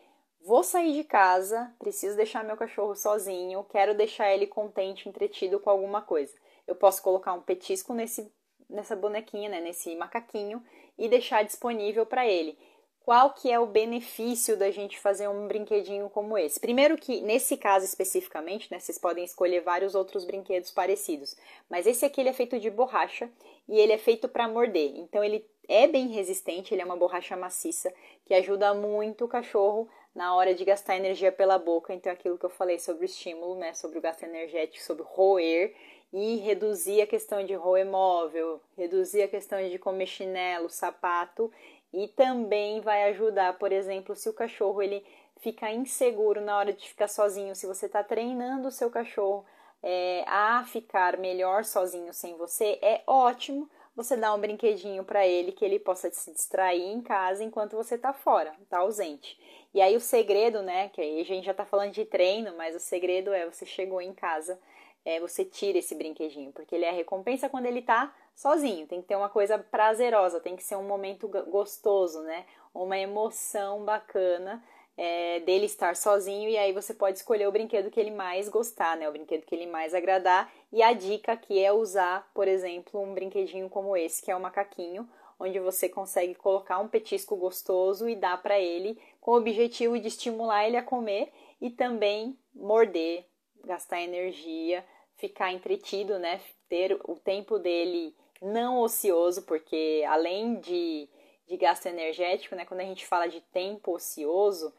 vou 0.44 0.62
sair 0.62 0.92
de 0.92 1.04
casa, 1.04 1.72
preciso 1.78 2.16
deixar 2.16 2.44
meu 2.44 2.56
cachorro 2.56 2.94
sozinho, 2.94 3.64
quero 3.64 3.94
deixar 3.94 4.32
ele 4.32 4.46
contente, 4.46 5.08
entretido 5.08 5.58
com 5.60 5.70
alguma 5.70 6.02
coisa. 6.02 6.34
Eu 6.66 6.74
posso 6.74 7.02
colocar 7.02 7.32
um 7.32 7.42
petisco 7.42 7.94
nesse 7.94 8.32
nessa 8.70 8.96
bonequinha, 8.96 9.48
né, 9.48 9.60
nesse 9.60 9.94
macaquinho 9.96 10.62
e 10.96 11.08
deixar 11.08 11.42
disponível 11.42 12.06
para 12.06 12.26
ele. 12.26 12.56
Qual 13.02 13.32
que 13.32 13.50
é 13.50 13.58
o 13.58 13.66
benefício 13.66 14.56
da 14.56 14.70
gente 14.70 15.00
fazer 15.00 15.26
um 15.26 15.48
brinquedinho 15.48 16.08
como 16.10 16.38
esse? 16.38 16.60
Primeiro 16.60 16.96
que 16.96 17.20
nesse 17.22 17.56
caso 17.56 17.84
especificamente, 17.84 18.70
né, 18.70 18.78
vocês 18.78 18.98
podem 18.98 19.24
escolher 19.24 19.62
vários 19.62 19.94
outros 19.94 20.24
brinquedos 20.24 20.70
parecidos, 20.70 21.36
mas 21.68 21.86
esse 21.86 22.04
aqui 22.04 22.20
ele 22.20 22.28
é 22.28 22.32
feito 22.32 22.60
de 22.60 22.70
borracha 22.70 23.28
e 23.68 23.78
ele 23.78 23.92
é 23.92 23.98
feito 23.98 24.28
para 24.28 24.46
morder. 24.46 24.92
Então 24.96 25.24
ele 25.24 25.44
é 25.66 25.86
bem 25.86 26.08
resistente, 26.08 26.74
ele 26.74 26.82
é 26.82 26.84
uma 26.84 26.96
borracha 26.96 27.36
maciça 27.36 27.92
que 28.26 28.34
ajuda 28.34 28.74
muito 28.74 29.24
o 29.24 29.28
cachorro 29.28 29.88
na 30.14 30.34
hora 30.34 30.54
de 30.54 30.64
gastar 30.64 30.96
energia 30.96 31.30
pela 31.30 31.58
boca. 31.58 31.94
Então 31.94 32.12
aquilo 32.12 32.38
que 32.38 32.44
eu 32.44 32.50
falei 32.50 32.78
sobre 32.78 33.04
o 33.04 33.06
estímulo, 33.06 33.56
né, 33.56 33.74
sobre 33.74 33.98
o 33.98 34.02
gasto 34.02 34.22
energético, 34.22 34.84
sobre 34.84 35.04
roer, 35.04 35.74
e 36.12 36.36
reduzir 36.36 37.00
a 37.00 37.06
questão 37.06 37.44
de 37.44 37.54
roer 37.54 37.86
móvel, 37.86 38.60
reduzir 38.76 39.22
a 39.22 39.28
questão 39.28 39.66
de 39.68 39.78
comer 39.78 40.06
chinelo, 40.06 40.68
sapato. 40.68 41.52
E 41.92 42.08
também 42.08 42.80
vai 42.80 43.10
ajudar, 43.10 43.58
por 43.58 43.72
exemplo, 43.72 44.14
se 44.14 44.28
o 44.28 44.32
cachorro 44.32 44.82
ele 44.82 45.04
fica 45.40 45.70
inseguro 45.70 46.40
na 46.40 46.56
hora 46.56 46.72
de 46.72 46.88
ficar 46.88 47.08
sozinho, 47.08 47.54
se 47.54 47.66
você 47.66 47.86
está 47.86 48.02
treinando 48.04 48.68
o 48.68 48.72
seu 48.72 48.90
cachorro 48.90 49.44
é, 49.82 50.24
a 50.26 50.64
ficar 50.64 51.16
melhor 51.16 51.64
sozinho 51.64 52.12
sem 52.12 52.36
você, 52.36 52.78
é 52.82 53.02
ótimo 53.06 53.68
você 53.94 54.16
dar 54.16 54.34
um 54.34 54.40
brinquedinho 54.40 55.04
para 55.04 55.26
ele 55.26 55.52
que 55.52 55.64
ele 55.64 55.78
possa 55.78 56.10
se 56.10 56.32
distrair 56.32 56.82
em 56.82 57.00
casa 57.00 57.44
enquanto 57.44 57.76
você 57.76 57.96
está 57.96 58.12
fora, 58.12 58.54
está 58.62 58.78
ausente. 58.78 59.38
E 59.74 59.80
aí 59.80 59.96
o 59.96 60.00
segredo, 60.00 60.62
né, 60.62 60.88
que 60.88 61.00
aí 61.00 61.20
a 61.20 61.24
gente 61.24 61.44
já 61.44 61.52
está 61.52 61.64
falando 61.64 61.92
de 61.92 62.04
treino, 62.04 62.56
mas 62.56 62.74
o 62.74 62.80
segredo 62.80 63.32
é 63.32 63.46
você 63.46 63.66
chegou 63.66 64.00
em 64.00 64.12
casa, 64.12 64.58
é, 65.04 65.20
você 65.20 65.44
tira 65.44 65.78
esse 65.78 65.94
brinquedinho, 65.94 66.52
porque 66.52 66.74
ele 66.74 66.84
é 66.84 66.90
a 66.90 66.94
recompensa 66.94 67.48
quando 67.48 67.66
ele 67.66 67.82
tá 67.82 68.14
sozinho. 68.34 68.86
Tem 68.86 69.00
que 69.00 69.08
ter 69.08 69.16
uma 69.16 69.28
coisa 69.28 69.58
prazerosa, 69.58 70.40
tem 70.40 70.56
que 70.56 70.62
ser 70.62 70.76
um 70.76 70.86
momento 70.86 71.28
gostoso, 71.28 72.22
né? 72.22 72.44
Uma 72.74 72.98
emoção 72.98 73.84
bacana 73.84 74.62
é, 75.02 75.40
dele 75.40 75.64
estar 75.64 75.96
sozinho 75.96 76.50
e 76.50 76.58
aí 76.58 76.74
você 76.74 76.92
pode 76.92 77.16
escolher 77.16 77.48
o 77.48 77.50
brinquedo 77.52 77.90
que 77.90 77.98
ele 77.98 78.10
mais 78.10 78.50
gostar, 78.50 78.98
né? 78.98 79.08
O 79.08 79.12
brinquedo 79.12 79.46
que 79.46 79.54
ele 79.54 79.66
mais 79.66 79.94
agradar. 79.94 80.52
E 80.70 80.82
a 80.82 80.92
dica 80.92 81.32
aqui 81.32 81.58
é 81.64 81.72
usar, 81.72 82.30
por 82.34 82.46
exemplo, 82.46 83.00
um 83.00 83.14
brinquedinho 83.14 83.70
como 83.70 83.96
esse, 83.96 84.22
que 84.22 84.30
é 84.30 84.36
o 84.36 84.40
macaquinho, 84.40 85.08
onde 85.38 85.58
você 85.58 85.88
consegue 85.88 86.34
colocar 86.34 86.78
um 86.80 86.86
petisco 86.86 87.34
gostoso 87.34 88.10
e 88.10 88.14
dar 88.14 88.42
para 88.42 88.60
ele 88.60 89.00
com 89.22 89.30
o 89.30 89.36
objetivo 89.38 89.98
de 89.98 90.08
estimular 90.08 90.66
ele 90.66 90.76
a 90.76 90.82
comer 90.82 91.32
e 91.62 91.70
também 91.70 92.38
morder, 92.54 93.24
gastar 93.64 94.02
energia, 94.02 94.84
ficar 95.16 95.50
entretido, 95.50 96.18
né? 96.18 96.42
Ter 96.68 97.00
o 97.04 97.14
tempo 97.16 97.58
dele 97.58 98.14
não 98.42 98.78
ocioso, 98.80 99.46
porque 99.46 100.04
além 100.06 100.60
de, 100.60 101.08
de 101.48 101.56
gasto 101.56 101.86
energético, 101.86 102.54
né? 102.54 102.66
Quando 102.66 102.80
a 102.80 102.84
gente 102.84 103.06
fala 103.06 103.26
de 103.28 103.40
tempo 103.40 103.94
ocioso, 103.94 104.70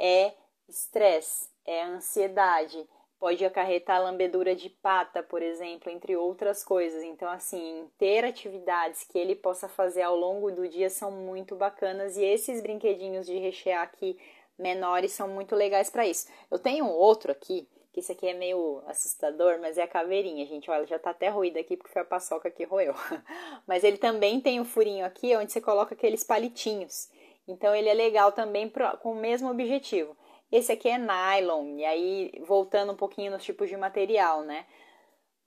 é 0.00 0.32
estresse, 0.68 1.48
é 1.66 1.84
ansiedade, 1.84 2.88
pode 3.18 3.44
acarretar 3.44 4.02
lambedura 4.02 4.56
de 4.56 4.70
pata, 4.70 5.22
por 5.22 5.42
exemplo, 5.42 5.92
entre 5.92 6.16
outras 6.16 6.64
coisas. 6.64 7.02
Então, 7.02 7.28
assim, 7.30 7.88
ter 7.98 8.24
atividades 8.24 9.04
que 9.04 9.18
ele 9.18 9.36
possa 9.36 9.68
fazer 9.68 10.02
ao 10.02 10.16
longo 10.16 10.50
do 10.50 10.66
dia 10.66 10.88
são 10.88 11.10
muito 11.10 11.54
bacanas 11.54 12.16
e 12.16 12.24
esses 12.24 12.62
brinquedinhos 12.62 13.26
de 13.26 13.38
rechear 13.38 13.82
aqui 13.82 14.18
menores 14.58 15.12
são 15.12 15.28
muito 15.28 15.54
legais 15.54 15.90
para 15.90 16.06
isso. 16.06 16.28
Eu 16.50 16.58
tenho 16.58 16.86
outro 16.86 17.30
aqui 17.30 17.68
que 17.92 18.00
isso 18.00 18.12
aqui 18.12 18.26
é 18.28 18.34
meio 18.34 18.82
assustador, 18.86 19.58
mas 19.60 19.76
é 19.76 19.82
a 19.82 19.88
caveirinha, 19.88 20.46
gente. 20.46 20.70
Olha, 20.70 20.86
já 20.86 20.98
tá 20.98 21.10
até 21.10 21.28
ruído 21.28 21.58
aqui 21.58 21.76
porque 21.76 21.92
foi 21.92 22.02
a 22.02 22.04
paçoca 22.04 22.50
que 22.50 22.64
roeu. 22.64 22.94
mas 23.66 23.82
ele 23.82 23.98
também 23.98 24.40
tem 24.40 24.60
um 24.60 24.64
furinho 24.64 25.04
aqui 25.04 25.34
onde 25.36 25.52
você 25.52 25.60
coloca 25.60 25.94
aqueles 25.94 26.22
palitinhos. 26.22 27.08
Então 27.50 27.74
ele 27.74 27.88
é 27.88 27.94
legal 27.94 28.32
também 28.32 28.68
pro, 28.68 28.96
com 28.98 29.12
o 29.12 29.16
mesmo 29.16 29.50
objetivo. 29.50 30.16
Esse 30.50 30.72
aqui 30.72 30.88
é 30.88 30.98
nylon, 30.98 31.78
e 31.78 31.84
aí 31.84 32.42
voltando 32.46 32.92
um 32.92 32.96
pouquinho 32.96 33.30
nos 33.30 33.44
tipos 33.44 33.68
de 33.68 33.76
material, 33.76 34.42
né? 34.42 34.66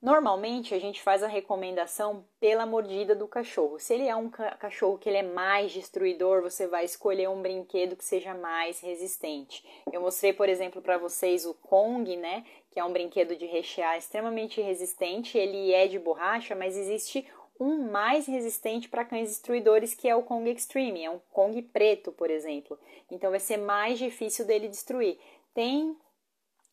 Normalmente 0.04 0.74
a 0.74 0.78
gente 0.78 1.00
faz 1.00 1.22
a 1.22 1.26
recomendação 1.26 2.26
pela 2.38 2.66
mordida 2.66 3.14
do 3.14 3.26
cachorro. 3.26 3.78
Se 3.78 3.94
ele 3.94 4.06
é 4.06 4.14
um 4.14 4.28
cachorro 4.28 4.98
que 4.98 5.08
ele 5.08 5.16
é 5.16 5.22
mais 5.22 5.72
destruidor, 5.72 6.42
você 6.42 6.66
vai 6.66 6.84
escolher 6.84 7.26
um 7.30 7.40
brinquedo 7.40 7.96
que 7.96 8.04
seja 8.04 8.34
mais 8.34 8.80
resistente. 8.80 9.64
Eu 9.90 10.02
mostrei, 10.02 10.34
por 10.34 10.46
exemplo, 10.46 10.82
para 10.82 10.98
vocês 10.98 11.46
o 11.46 11.54
Kong, 11.54 12.18
né, 12.18 12.44
que 12.70 12.78
é 12.78 12.84
um 12.84 12.92
brinquedo 12.92 13.34
de 13.34 13.46
rechear 13.46 13.96
extremamente 13.96 14.60
resistente. 14.60 15.38
Ele 15.38 15.72
é 15.72 15.86
de 15.86 15.98
borracha, 15.98 16.54
mas 16.54 16.76
existe 16.76 17.26
um 17.58 17.90
mais 17.90 18.26
resistente 18.26 18.88
para 18.88 19.04
cães 19.04 19.28
destruidores, 19.28 19.94
que 19.94 20.08
é 20.08 20.16
o 20.16 20.22
Kong 20.22 20.50
Extreme, 20.50 21.04
é 21.04 21.10
um 21.10 21.20
Kong 21.30 21.60
preto, 21.62 22.10
por 22.12 22.30
exemplo. 22.30 22.78
Então 23.10 23.30
vai 23.30 23.40
ser 23.40 23.56
mais 23.56 23.98
difícil 23.98 24.44
dele 24.44 24.68
destruir. 24.68 25.18
Tem 25.54 25.96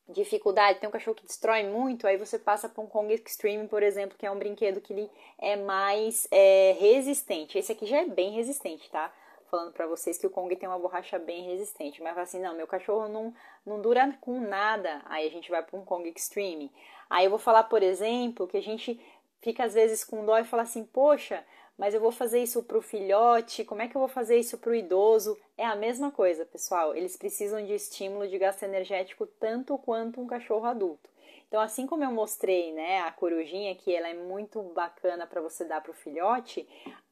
dificuldade, 0.10 0.80
tem 0.80 0.90
um 0.90 0.92
cachorro 0.92 1.16
que 1.16 1.26
destrói 1.26 1.64
muito, 1.64 2.06
aí 2.06 2.18
você 2.18 2.38
passa 2.38 2.68
para 2.68 2.84
um 2.84 2.88
Kong 2.88 3.14
Extreme, 3.14 3.68
por 3.68 3.82
exemplo, 3.84 4.18
que 4.18 4.26
é 4.26 4.32
um 4.32 4.38
brinquedo 4.38 4.82
que 4.82 4.94
ele 4.94 5.10
é 5.38 5.56
mais 5.56 6.28
é, 6.32 6.76
resistente. 6.80 7.58
Esse 7.58 7.72
aqui 7.72 7.86
já 7.86 7.98
é 7.98 8.06
bem 8.06 8.32
resistente, 8.32 8.90
tá? 8.90 9.14
Falando 9.50 9.74
para 9.74 9.86
vocês 9.86 10.18
que 10.18 10.26
o 10.26 10.30
Kong 10.30 10.54
tem 10.56 10.68
uma 10.68 10.80
borracha 10.80 11.20
bem 11.20 11.44
resistente, 11.44 12.02
mas 12.02 12.18
assim, 12.18 12.40
não, 12.40 12.56
meu 12.56 12.68
cachorro 12.68 13.08
não, 13.08 13.34
não 13.66 13.82
dura 13.82 14.18
com 14.22 14.40
nada, 14.40 15.02
aí 15.06 15.28
a 15.28 15.32
gente 15.32 15.50
vai 15.50 15.62
para 15.62 15.78
um 15.78 15.86
Kong 15.86 16.10
Extreme. 16.10 16.72
Aí 17.10 17.26
eu 17.26 17.30
vou 17.30 17.40
falar, 17.40 17.66
por 17.66 17.84
exemplo, 17.84 18.48
que 18.48 18.56
a 18.56 18.62
gente 18.62 19.00
fica 19.42 19.64
às 19.66 19.74
vezes 19.74 20.04
com 20.04 20.26
dó 20.26 20.38
e 20.38 20.44
fala 20.44 20.64
assim, 20.64 20.84
poxa, 20.84 21.44
mas 21.78 21.94
eu 21.94 22.00
vou 22.00 22.12
fazer 22.12 22.42
isso 22.42 22.62
para 22.64 22.78
o 22.78 22.82
filhote, 22.82 23.66
como 23.66 23.82
é 23.82 23.88
que 23.88 23.96
eu 23.96 24.00
vou 24.00 24.08
fazer 24.08 24.38
isso 24.38 24.58
para 24.58 24.72
o 24.72 24.76
idoso? 24.76 25.38
É 25.58 25.66
a 25.66 25.76
mesma 25.76 26.12
coisa, 26.12 26.46
pessoal. 26.46 26.96
Eles 26.96 27.18
precisam 27.18 27.66
de 27.66 27.74
estímulo 27.74 28.28
de 28.28 28.38
gasto 28.38 28.64
energético 28.64 29.26
tanto 29.26 29.78
quanto 29.80 30.22
um 30.22 30.28
cachorro 30.28 30.66
adulto. 30.66 31.10
Então, 31.48 31.60
assim 31.60 31.86
como 31.86 32.04
eu 32.04 32.12
mostrei, 32.12 32.72
né, 32.72 33.02
a 33.02 33.12
corujinha, 33.12 33.76
que 33.76 33.94
ela 33.94 34.08
é 34.08 34.14
muito 34.14 34.62
bacana 34.62 35.28
para 35.28 35.42
você 35.42 35.66
dar 35.66 35.82
para 35.82 35.92
o 35.92 35.96
filhote, 35.96 36.66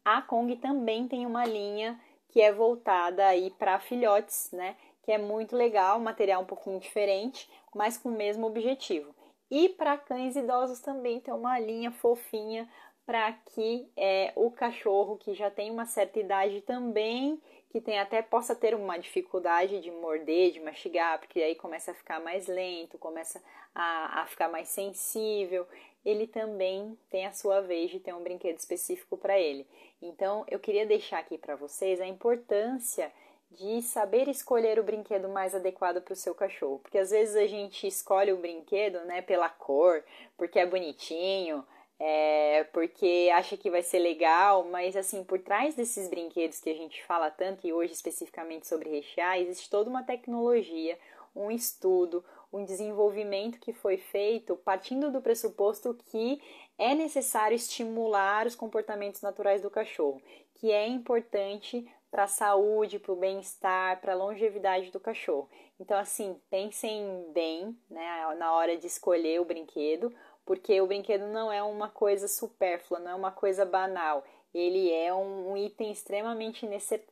a 0.06 0.22
Kong 0.22 0.56
também 0.58 1.08
tem 1.08 1.26
uma 1.26 1.46
linha 1.46 2.00
que 2.30 2.40
é 2.40 2.52
voltada 2.52 3.26
aí 3.26 3.50
para 3.50 3.80
filhotes, 3.80 4.50
né, 4.54 4.78
que 5.04 5.12
é 5.12 5.18
muito 5.18 5.58
legal, 5.58 6.00
material 6.00 6.44
um 6.44 6.46
pouquinho 6.46 6.80
diferente, 6.80 7.50
mas 7.76 7.98
com 7.98 8.10
o 8.10 8.16
mesmo 8.16 8.48
objetivo. 8.48 9.14
E 9.50 9.70
para 9.70 9.98
cães 9.98 10.36
idosos 10.36 10.80
também 10.80 11.20
tem 11.20 11.34
uma 11.34 11.60
linha 11.60 11.92
fofinha 11.92 12.70
para 13.06 13.34
que 13.34 13.92
é, 13.98 14.32
o 14.36 14.52
cachorro 14.52 15.18
que 15.18 15.34
já 15.34 15.50
tem 15.50 15.72
uma 15.72 15.88
certa 15.88 16.20
idade 16.20 16.62
também, 16.62 17.42
que 17.72 17.82
tem 17.82 17.98
até 17.98 18.22
possa 18.22 18.56
ter 18.56 18.76
uma 18.76 18.98
dificuldade 18.98 19.80
de 19.80 19.90
morder, 19.90 20.52
de 20.52 20.60
mastigar, 20.60 21.20
porque 21.20 21.42
aí 21.42 21.56
começa 21.56 21.90
a 21.90 21.96
ficar 21.96 22.20
mais 22.20 22.48
lento, 22.48 23.00
começa 23.00 23.42
a, 23.74 24.22
a 24.22 24.28
ficar 24.28 24.48
mais 24.48 24.70
sensível, 24.70 25.68
ele 26.06 26.28
também 26.28 26.96
tem 27.10 27.26
a 27.26 27.32
sua 27.32 27.62
vez 27.62 27.90
de 27.90 28.00
ter 28.00 28.14
um 28.14 28.24
brinquedo 28.24 28.58
específico 28.58 29.18
para 29.18 29.40
ele. 29.40 29.68
Então, 30.02 30.46
eu 30.48 30.60
queria 30.60 30.86
deixar 30.86 31.20
aqui 31.20 31.38
para 31.38 31.56
vocês 31.56 32.00
a 32.00 32.08
importância 32.08 33.12
de 33.52 33.82
saber 33.82 34.28
escolher 34.28 34.80
o 34.80 34.84
brinquedo 34.84 35.28
mais 35.28 35.56
adequado 35.56 36.02
para 36.02 36.14
o 36.14 36.16
seu 36.16 36.36
cachorro, 36.36 36.80
porque 36.80 36.98
às 36.98 37.10
vezes 37.10 37.36
a 37.36 37.48
gente 37.48 37.88
escolhe 37.88 38.32
o 38.32 38.38
brinquedo, 38.38 39.00
né, 39.06 39.22
pela 39.22 39.50
cor, 39.50 40.04
porque 40.38 40.60
é 40.60 40.66
bonitinho, 40.66 41.66
é, 42.00 42.64
porque 42.72 43.30
acha 43.34 43.58
que 43.58 43.70
vai 43.70 43.82
ser 43.82 44.00
legal, 44.00 44.64
mas 44.66 44.96
assim, 44.96 45.24
por 45.24 45.40
trás 45.40 45.76
desses 45.76 46.08
brinquedos 46.08 46.60
que 46.62 46.70
a 46.70 46.76
gente 46.76 47.04
fala 47.04 47.30
tanto 47.30 47.68
e 47.68 47.74
hoje 47.74 47.94
especificamente 47.94 48.68
sobre 48.68 48.90
rechear, 48.90 49.40
existe 49.40 49.70
toda 49.70 49.90
uma 49.90 50.04
tecnologia, 50.04 50.98
um 51.36 51.52
estudo, 51.52 52.24
um 52.54 52.64
desenvolvimento 52.64 53.60
que 53.60 53.74
foi 53.74 53.98
feito 53.98 54.56
partindo 54.56 55.12
do 55.12 55.22
pressuposto 55.22 55.94
que 56.10 56.42
é 56.78 56.96
necessário 56.96 57.56
estimular 57.56 58.48
os 58.48 58.56
comportamentos 58.56 59.22
naturais 59.22 59.62
do 59.62 59.70
cachorro, 59.70 60.22
que 60.56 60.72
é 60.72 60.88
importante 60.88 61.86
para 62.12 62.24
a 62.24 62.28
saúde, 62.28 63.00
para 63.00 63.14
o 63.14 63.16
bem-estar, 63.16 64.00
para 64.02 64.14
a 64.14 64.16
longevidade 64.16 64.92
do 64.92 65.00
cachorro. 65.00 65.50
Então, 65.80 65.98
assim, 65.98 66.40
pensem 66.50 67.32
bem 67.34 67.78
né, 67.90 68.36
na 68.38 68.54
hora 68.54 68.78
de 68.78 68.88
escolher 68.88 69.40
o 69.40 69.46
brinquedo, 69.46 70.14
porque 70.46 70.82
o 70.82 70.88
brinquedo 70.88 71.28
não 71.28 71.52
é 71.52 71.62
uma 71.62 71.90
coisa 71.90 72.28
supérflua, 72.28 73.00
não 73.00 73.12
é 73.12 73.16
uma 73.16 73.32
coisa 73.32 73.66
banal. 73.66 74.24
Ele 74.54 74.92
é 74.92 75.14
um, 75.14 75.56
item 75.56 75.92
extremamente 75.92 76.68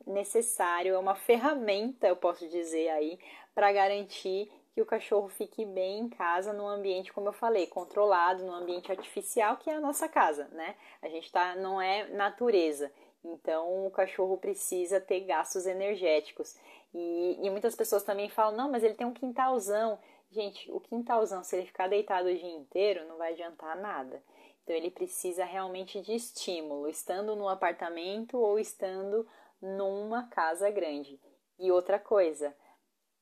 necessário, 0.06 0.94
é 0.94 0.98
uma 0.98 1.14
ferramenta, 1.14 2.08
eu 2.08 2.16
posso 2.16 2.48
dizer 2.48 2.88
aí, 2.88 3.18
para 3.54 3.72
garantir 3.72 4.50
que 4.72 4.82
o 4.82 4.86
cachorro 4.86 5.28
fique 5.28 5.64
bem 5.64 6.00
em 6.00 6.08
casa, 6.08 6.52
num 6.52 6.68
ambiente, 6.68 7.12
como 7.12 7.28
eu 7.28 7.32
falei, 7.32 7.66
controlado, 7.66 8.44
num 8.44 8.52
ambiente 8.52 8.90
artificial, 8.90 9.56
que 9.56 9.70
é 9.70 9.74
a 9.74 9.80
nossa 9.80 10.08
casa, 10.08 10.48
né? 10.52 10.74
A 11.00 11.08
gente 11.08 11.30
tá, 11.30 11.54
não 11.56 11.80
é 11.80 12.08
natureza. 12.08 12.92
Então, 13.24 13.86
o 13.86 13.90
cachorro 13.90 14.38
precisa 14.38 15.00
ter 15.00 15.20
gastos 15.20 15.66
energéticos. 15.66 16.56
E, 16.94 17.38
e 17.42 17.50
muitas 17.50 17.74
pessoas 17.74 18.02
também 18.02 18.28
falam: 18.28 18.56
não, 18.56 18.70
mas 18.70 18.82
ele 18.82 18.94
tem 18.94 19.06
um 19.06 19.12
quintalzão. 19.12 19.98
Gente, 20.30 20.70
o 20.70 20.80
quintalzão, 20.80 21.42
se 21.42 21.56
ele 21.56 21.66
ficar 21.66 21.88
deitado 21.88 22.28
o 22.28 22.34
dia 22.34 22.56
inteiro, 22.56 23.06
não 23.08 23.16
vai 23.16 23.32
adiantar 23.32 23.76
nada. 23.80 24.22
Então 24.62 24.76
ele 24.76 24.90
precisa 24.90 25.44
realmente 25.44 26.00
de 26.02 26.14
estímulo, 26.14 26.88
estando 26.88 27.34
no 27.34 27.48
apartamento 27.48 28.38
ou 28.38 28.58
estando 28.58 29.26
numa 29.60 30.28
casa 30.28 30.70
grande. 30.70 31.18
E 31.58 31.72
outra 31.72 31.98
coisa, 31.98 32.54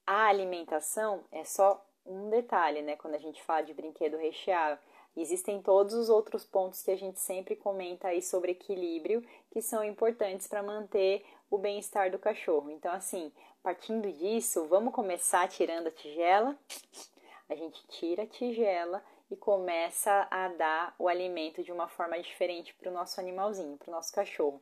a 0.04 0.26
alimentação 0.26 1.24
é 1.30 1.44
só 1.44 1.84
um 2.04 2.28
detalhe, 2.30 2.82
né? 2.82 2.96
Quando 2.96 3.14
a 3.14 3.18
gente 3.18 3.42
fala 3.42 3.62
de 3.62 3.72
brinquedo 3.72 4.16
recheado, 4.16 4.80
existem 5.22 5.62
todos 5.62 5.94
os 5.94 6.08
outros 6.08 6.44
pontos 6.44 6.82
que 6.82 6.90
a 6.90 6.96
gente 6.96 7.18
sempre 7.18 7.56
comenta 7.56 8.08
aí 8.08 8.20
sobre 8.20 8.52
equilíbrio, 8.52 9.24
que 9.50 9.62
são 9.62 9.82
importantes 9.82 10.46
para 10.46 10.62
manter 10.62 11.24
o 11.50 11.58
bem-estar 11.58 12.10
do 12.10 12.18
cachorro. 12.18 12.70
Então, 12.70 12.92
assim, 12.92 13.32
partindo 13.62 14.12
disso, 14.12 14.66
vamos 14.66 14.94
começar 14.94 15.48
tirando 15.48 15.88
a 15.88 15.90
tigela. 15.90 16.56
A 17.48 17.54
gente 17.54 17.86
tira 17.88 18.24
a 18.24 18.26
tigela 18.26 19.02
e 19.30 19.36
começa 19.36 20.26
a 20.30 20.48
dar 20.48 20.94
o 20.98 21.08
alimento 21.08 21.62
de 21.62 21.72
uma 21.72 21.88
forma 21.88 22.20
diferente 22.20 22.74
para 22.74 22.90
o 22.90 22.94
nosso 22.94 23.20
animalzinho, 23.20 23.76
para 23.76 23.88
o 23.88 23.94
nosso 23.94 24.12
cachorro. 24.12 24.60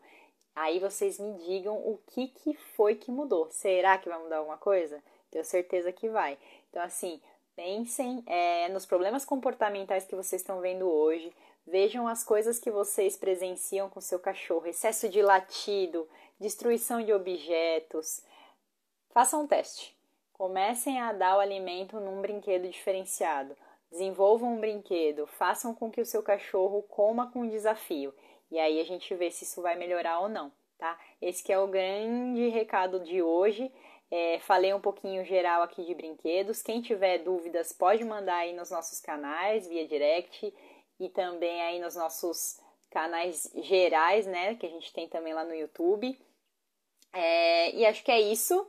Aí 0.55 0.79
vocês 0.79 1.19
me 1.19 1.35
digam 1.38 1.77
o 1.77 1.99
que, 2.07 2.29
que 2.29 2.55
foi 2.55 2.95
que 2.95 3.11
mudou. 3.11 3.51
Será 3.51 3.99
que 3.99 4.09
vai 4.09 4.19
mudar 4.23 4.38
alguma 4.38 4.57
coisa? 4.57 5.03
Tenho 5.31 5.45
certeza 5.45 5.93
que 5.93 6.09
vai. 6.09 6.38
Então, 6.71 6.83
assim, 6.83 7.21
pensem 7.57 8.23
é, 8.27 8.69
nos 8.69 8.87
problemas 8.87 9.25
comportamentais 9.25 10.05
que 10.05 10.14
vocês 10.14 10.43
estão 10.43 10.61
vendo 10.61 10.88
hoje. 10.90 11.33
Vejam 11.67 12.07
as 12.07 12.23
coisas 12.23 12.59
que 12.59 12.71
vocês 12.71 13.17
presenciam 13.17 13.88
com 13.88 14.01
seu 14.01 14.19
cachorro: 14.19 14.67
excesso 14.67 15.09
de 15.09 15.23
latido, 15.23 16.09
destruição 16.38 17.03
de 17.03 17.12
objetos. 17.12 18.23
Façam 19.11 19.43
um 19.43 19.47
teste. 19.47 19.97
Comecem 20.33 21.01
a 21.01 21.12
dar 21.12 21.37
o 21.37 21.40
alimento 21.40 22.01
num 22.01 22.21
brinquedo 22.21 22.69
diferenciado. 22.69 23.57
Desenvolvam 23.90 24.55
um 24.55 24.61
brinquedo, 24.61 25.27
façam 25.27 25.73
com 25.73 25.88
que 25.90 26.01
o 26.01 26.07
seu 26.07 26.23
cachorro 26.23 26.83
coma 26.83 27.31
com 27.31 27.49
desafio. 27.49 28.12
E 28.51 28.59
aí 28.59 28.81
a 28.81 28.85
gente 28.85 29.14
vê 29.14 29.31
se 29.31 29.45
isso 29.45 29.62
vai 29.62 29.77
melhorar 29.77 30.19
ou 30.19 30.29
não, 30.29 30.53
tá? 30.77 30.99
Esse 31.23 31.51
é 31.53 31.59
o 31.59 31.69
grande 31.69 32.49
recado 32.49 33.01
de 33.01 33.23
hoje. 33.23 33.71
É, 34.16 34.38
falei 34.38 34.72
um 34.72 34.81
pouquinho 34.81 35.24
geral 35.24 35.61
aqui 35.61 35.85
de 35.85 35.92
brinquedos. 35.92 36.62
Quem 36.62 36.81
tiver 36.81 37.18
dúvidas 37.18 37.72
pode 37.72 38.05
mandar 38.05 38.37
aí 38.37 38.53
nos 38.53 38.70
nossos 38.70 39.00
canais 39.00 39.66
via 39.66 39.88
direct 39.88 40.55
e 41.00 41.09
também 41.09 41.61
aí 41.62 41.81
nos 41.81 41.96
nossos 41.96 42.61
canais 42.92 43.50
gerais, 43.57 44.24
né? 44.24 44.55
Que 44.55 44.66
a 44.66 44.68
gente 44.68 44.92
tem 44.92 45.09
também 45.09 45.35
lá 45.35 45.44
no 45.44 45.53
YouTube. 45.53 46.16
É, 47.12 47.74
e 47.74 47.85
acho 47.85 48.05
que 48.05 48.12
é 48.12 48.20
isso. 48.20 48.64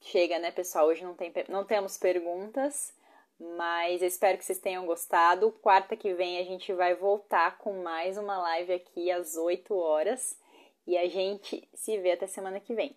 Chega, 0.00 0.38
né, 0.38 0.52
pessoal? 0.52 0.86
Hoje 0.86 1.02
não, 1.02 1.16
tem, 1.16 1.32
não 1.48 1.64
temos 1.64 1.98
perguntas, 1.98 2.94
mas 3.36 4.00
espero 4.00 4.38
que 4.38 4.44
vocês 4.44 4.60
tenham 4.60 4.86
gostado. 4.86 5.50
Quarta 5.60 5.96
que 5.96 6.14
vem 6.14 6.38
a 6.38 6.44
gente 6.44 6.72
vai 6.72 6.94
voltar 6.94 7.58
com 7.58 7.82
mais 7.82 8.16
uma 8.16 8.38
live 8.38 8.74
aqui 8.74 9.10
às 9.10 9.34
8 9.34 9.74
horas. 9.74 10.38
E 10.86 10.96
a 10.96 11.08
gente 11.08 11.68
se 11.74 11.98
vê 11.98 12.12
até 12.12 12.28
semana 12.28 12.60
que 12.60 12.74
vem. 12.74 12.96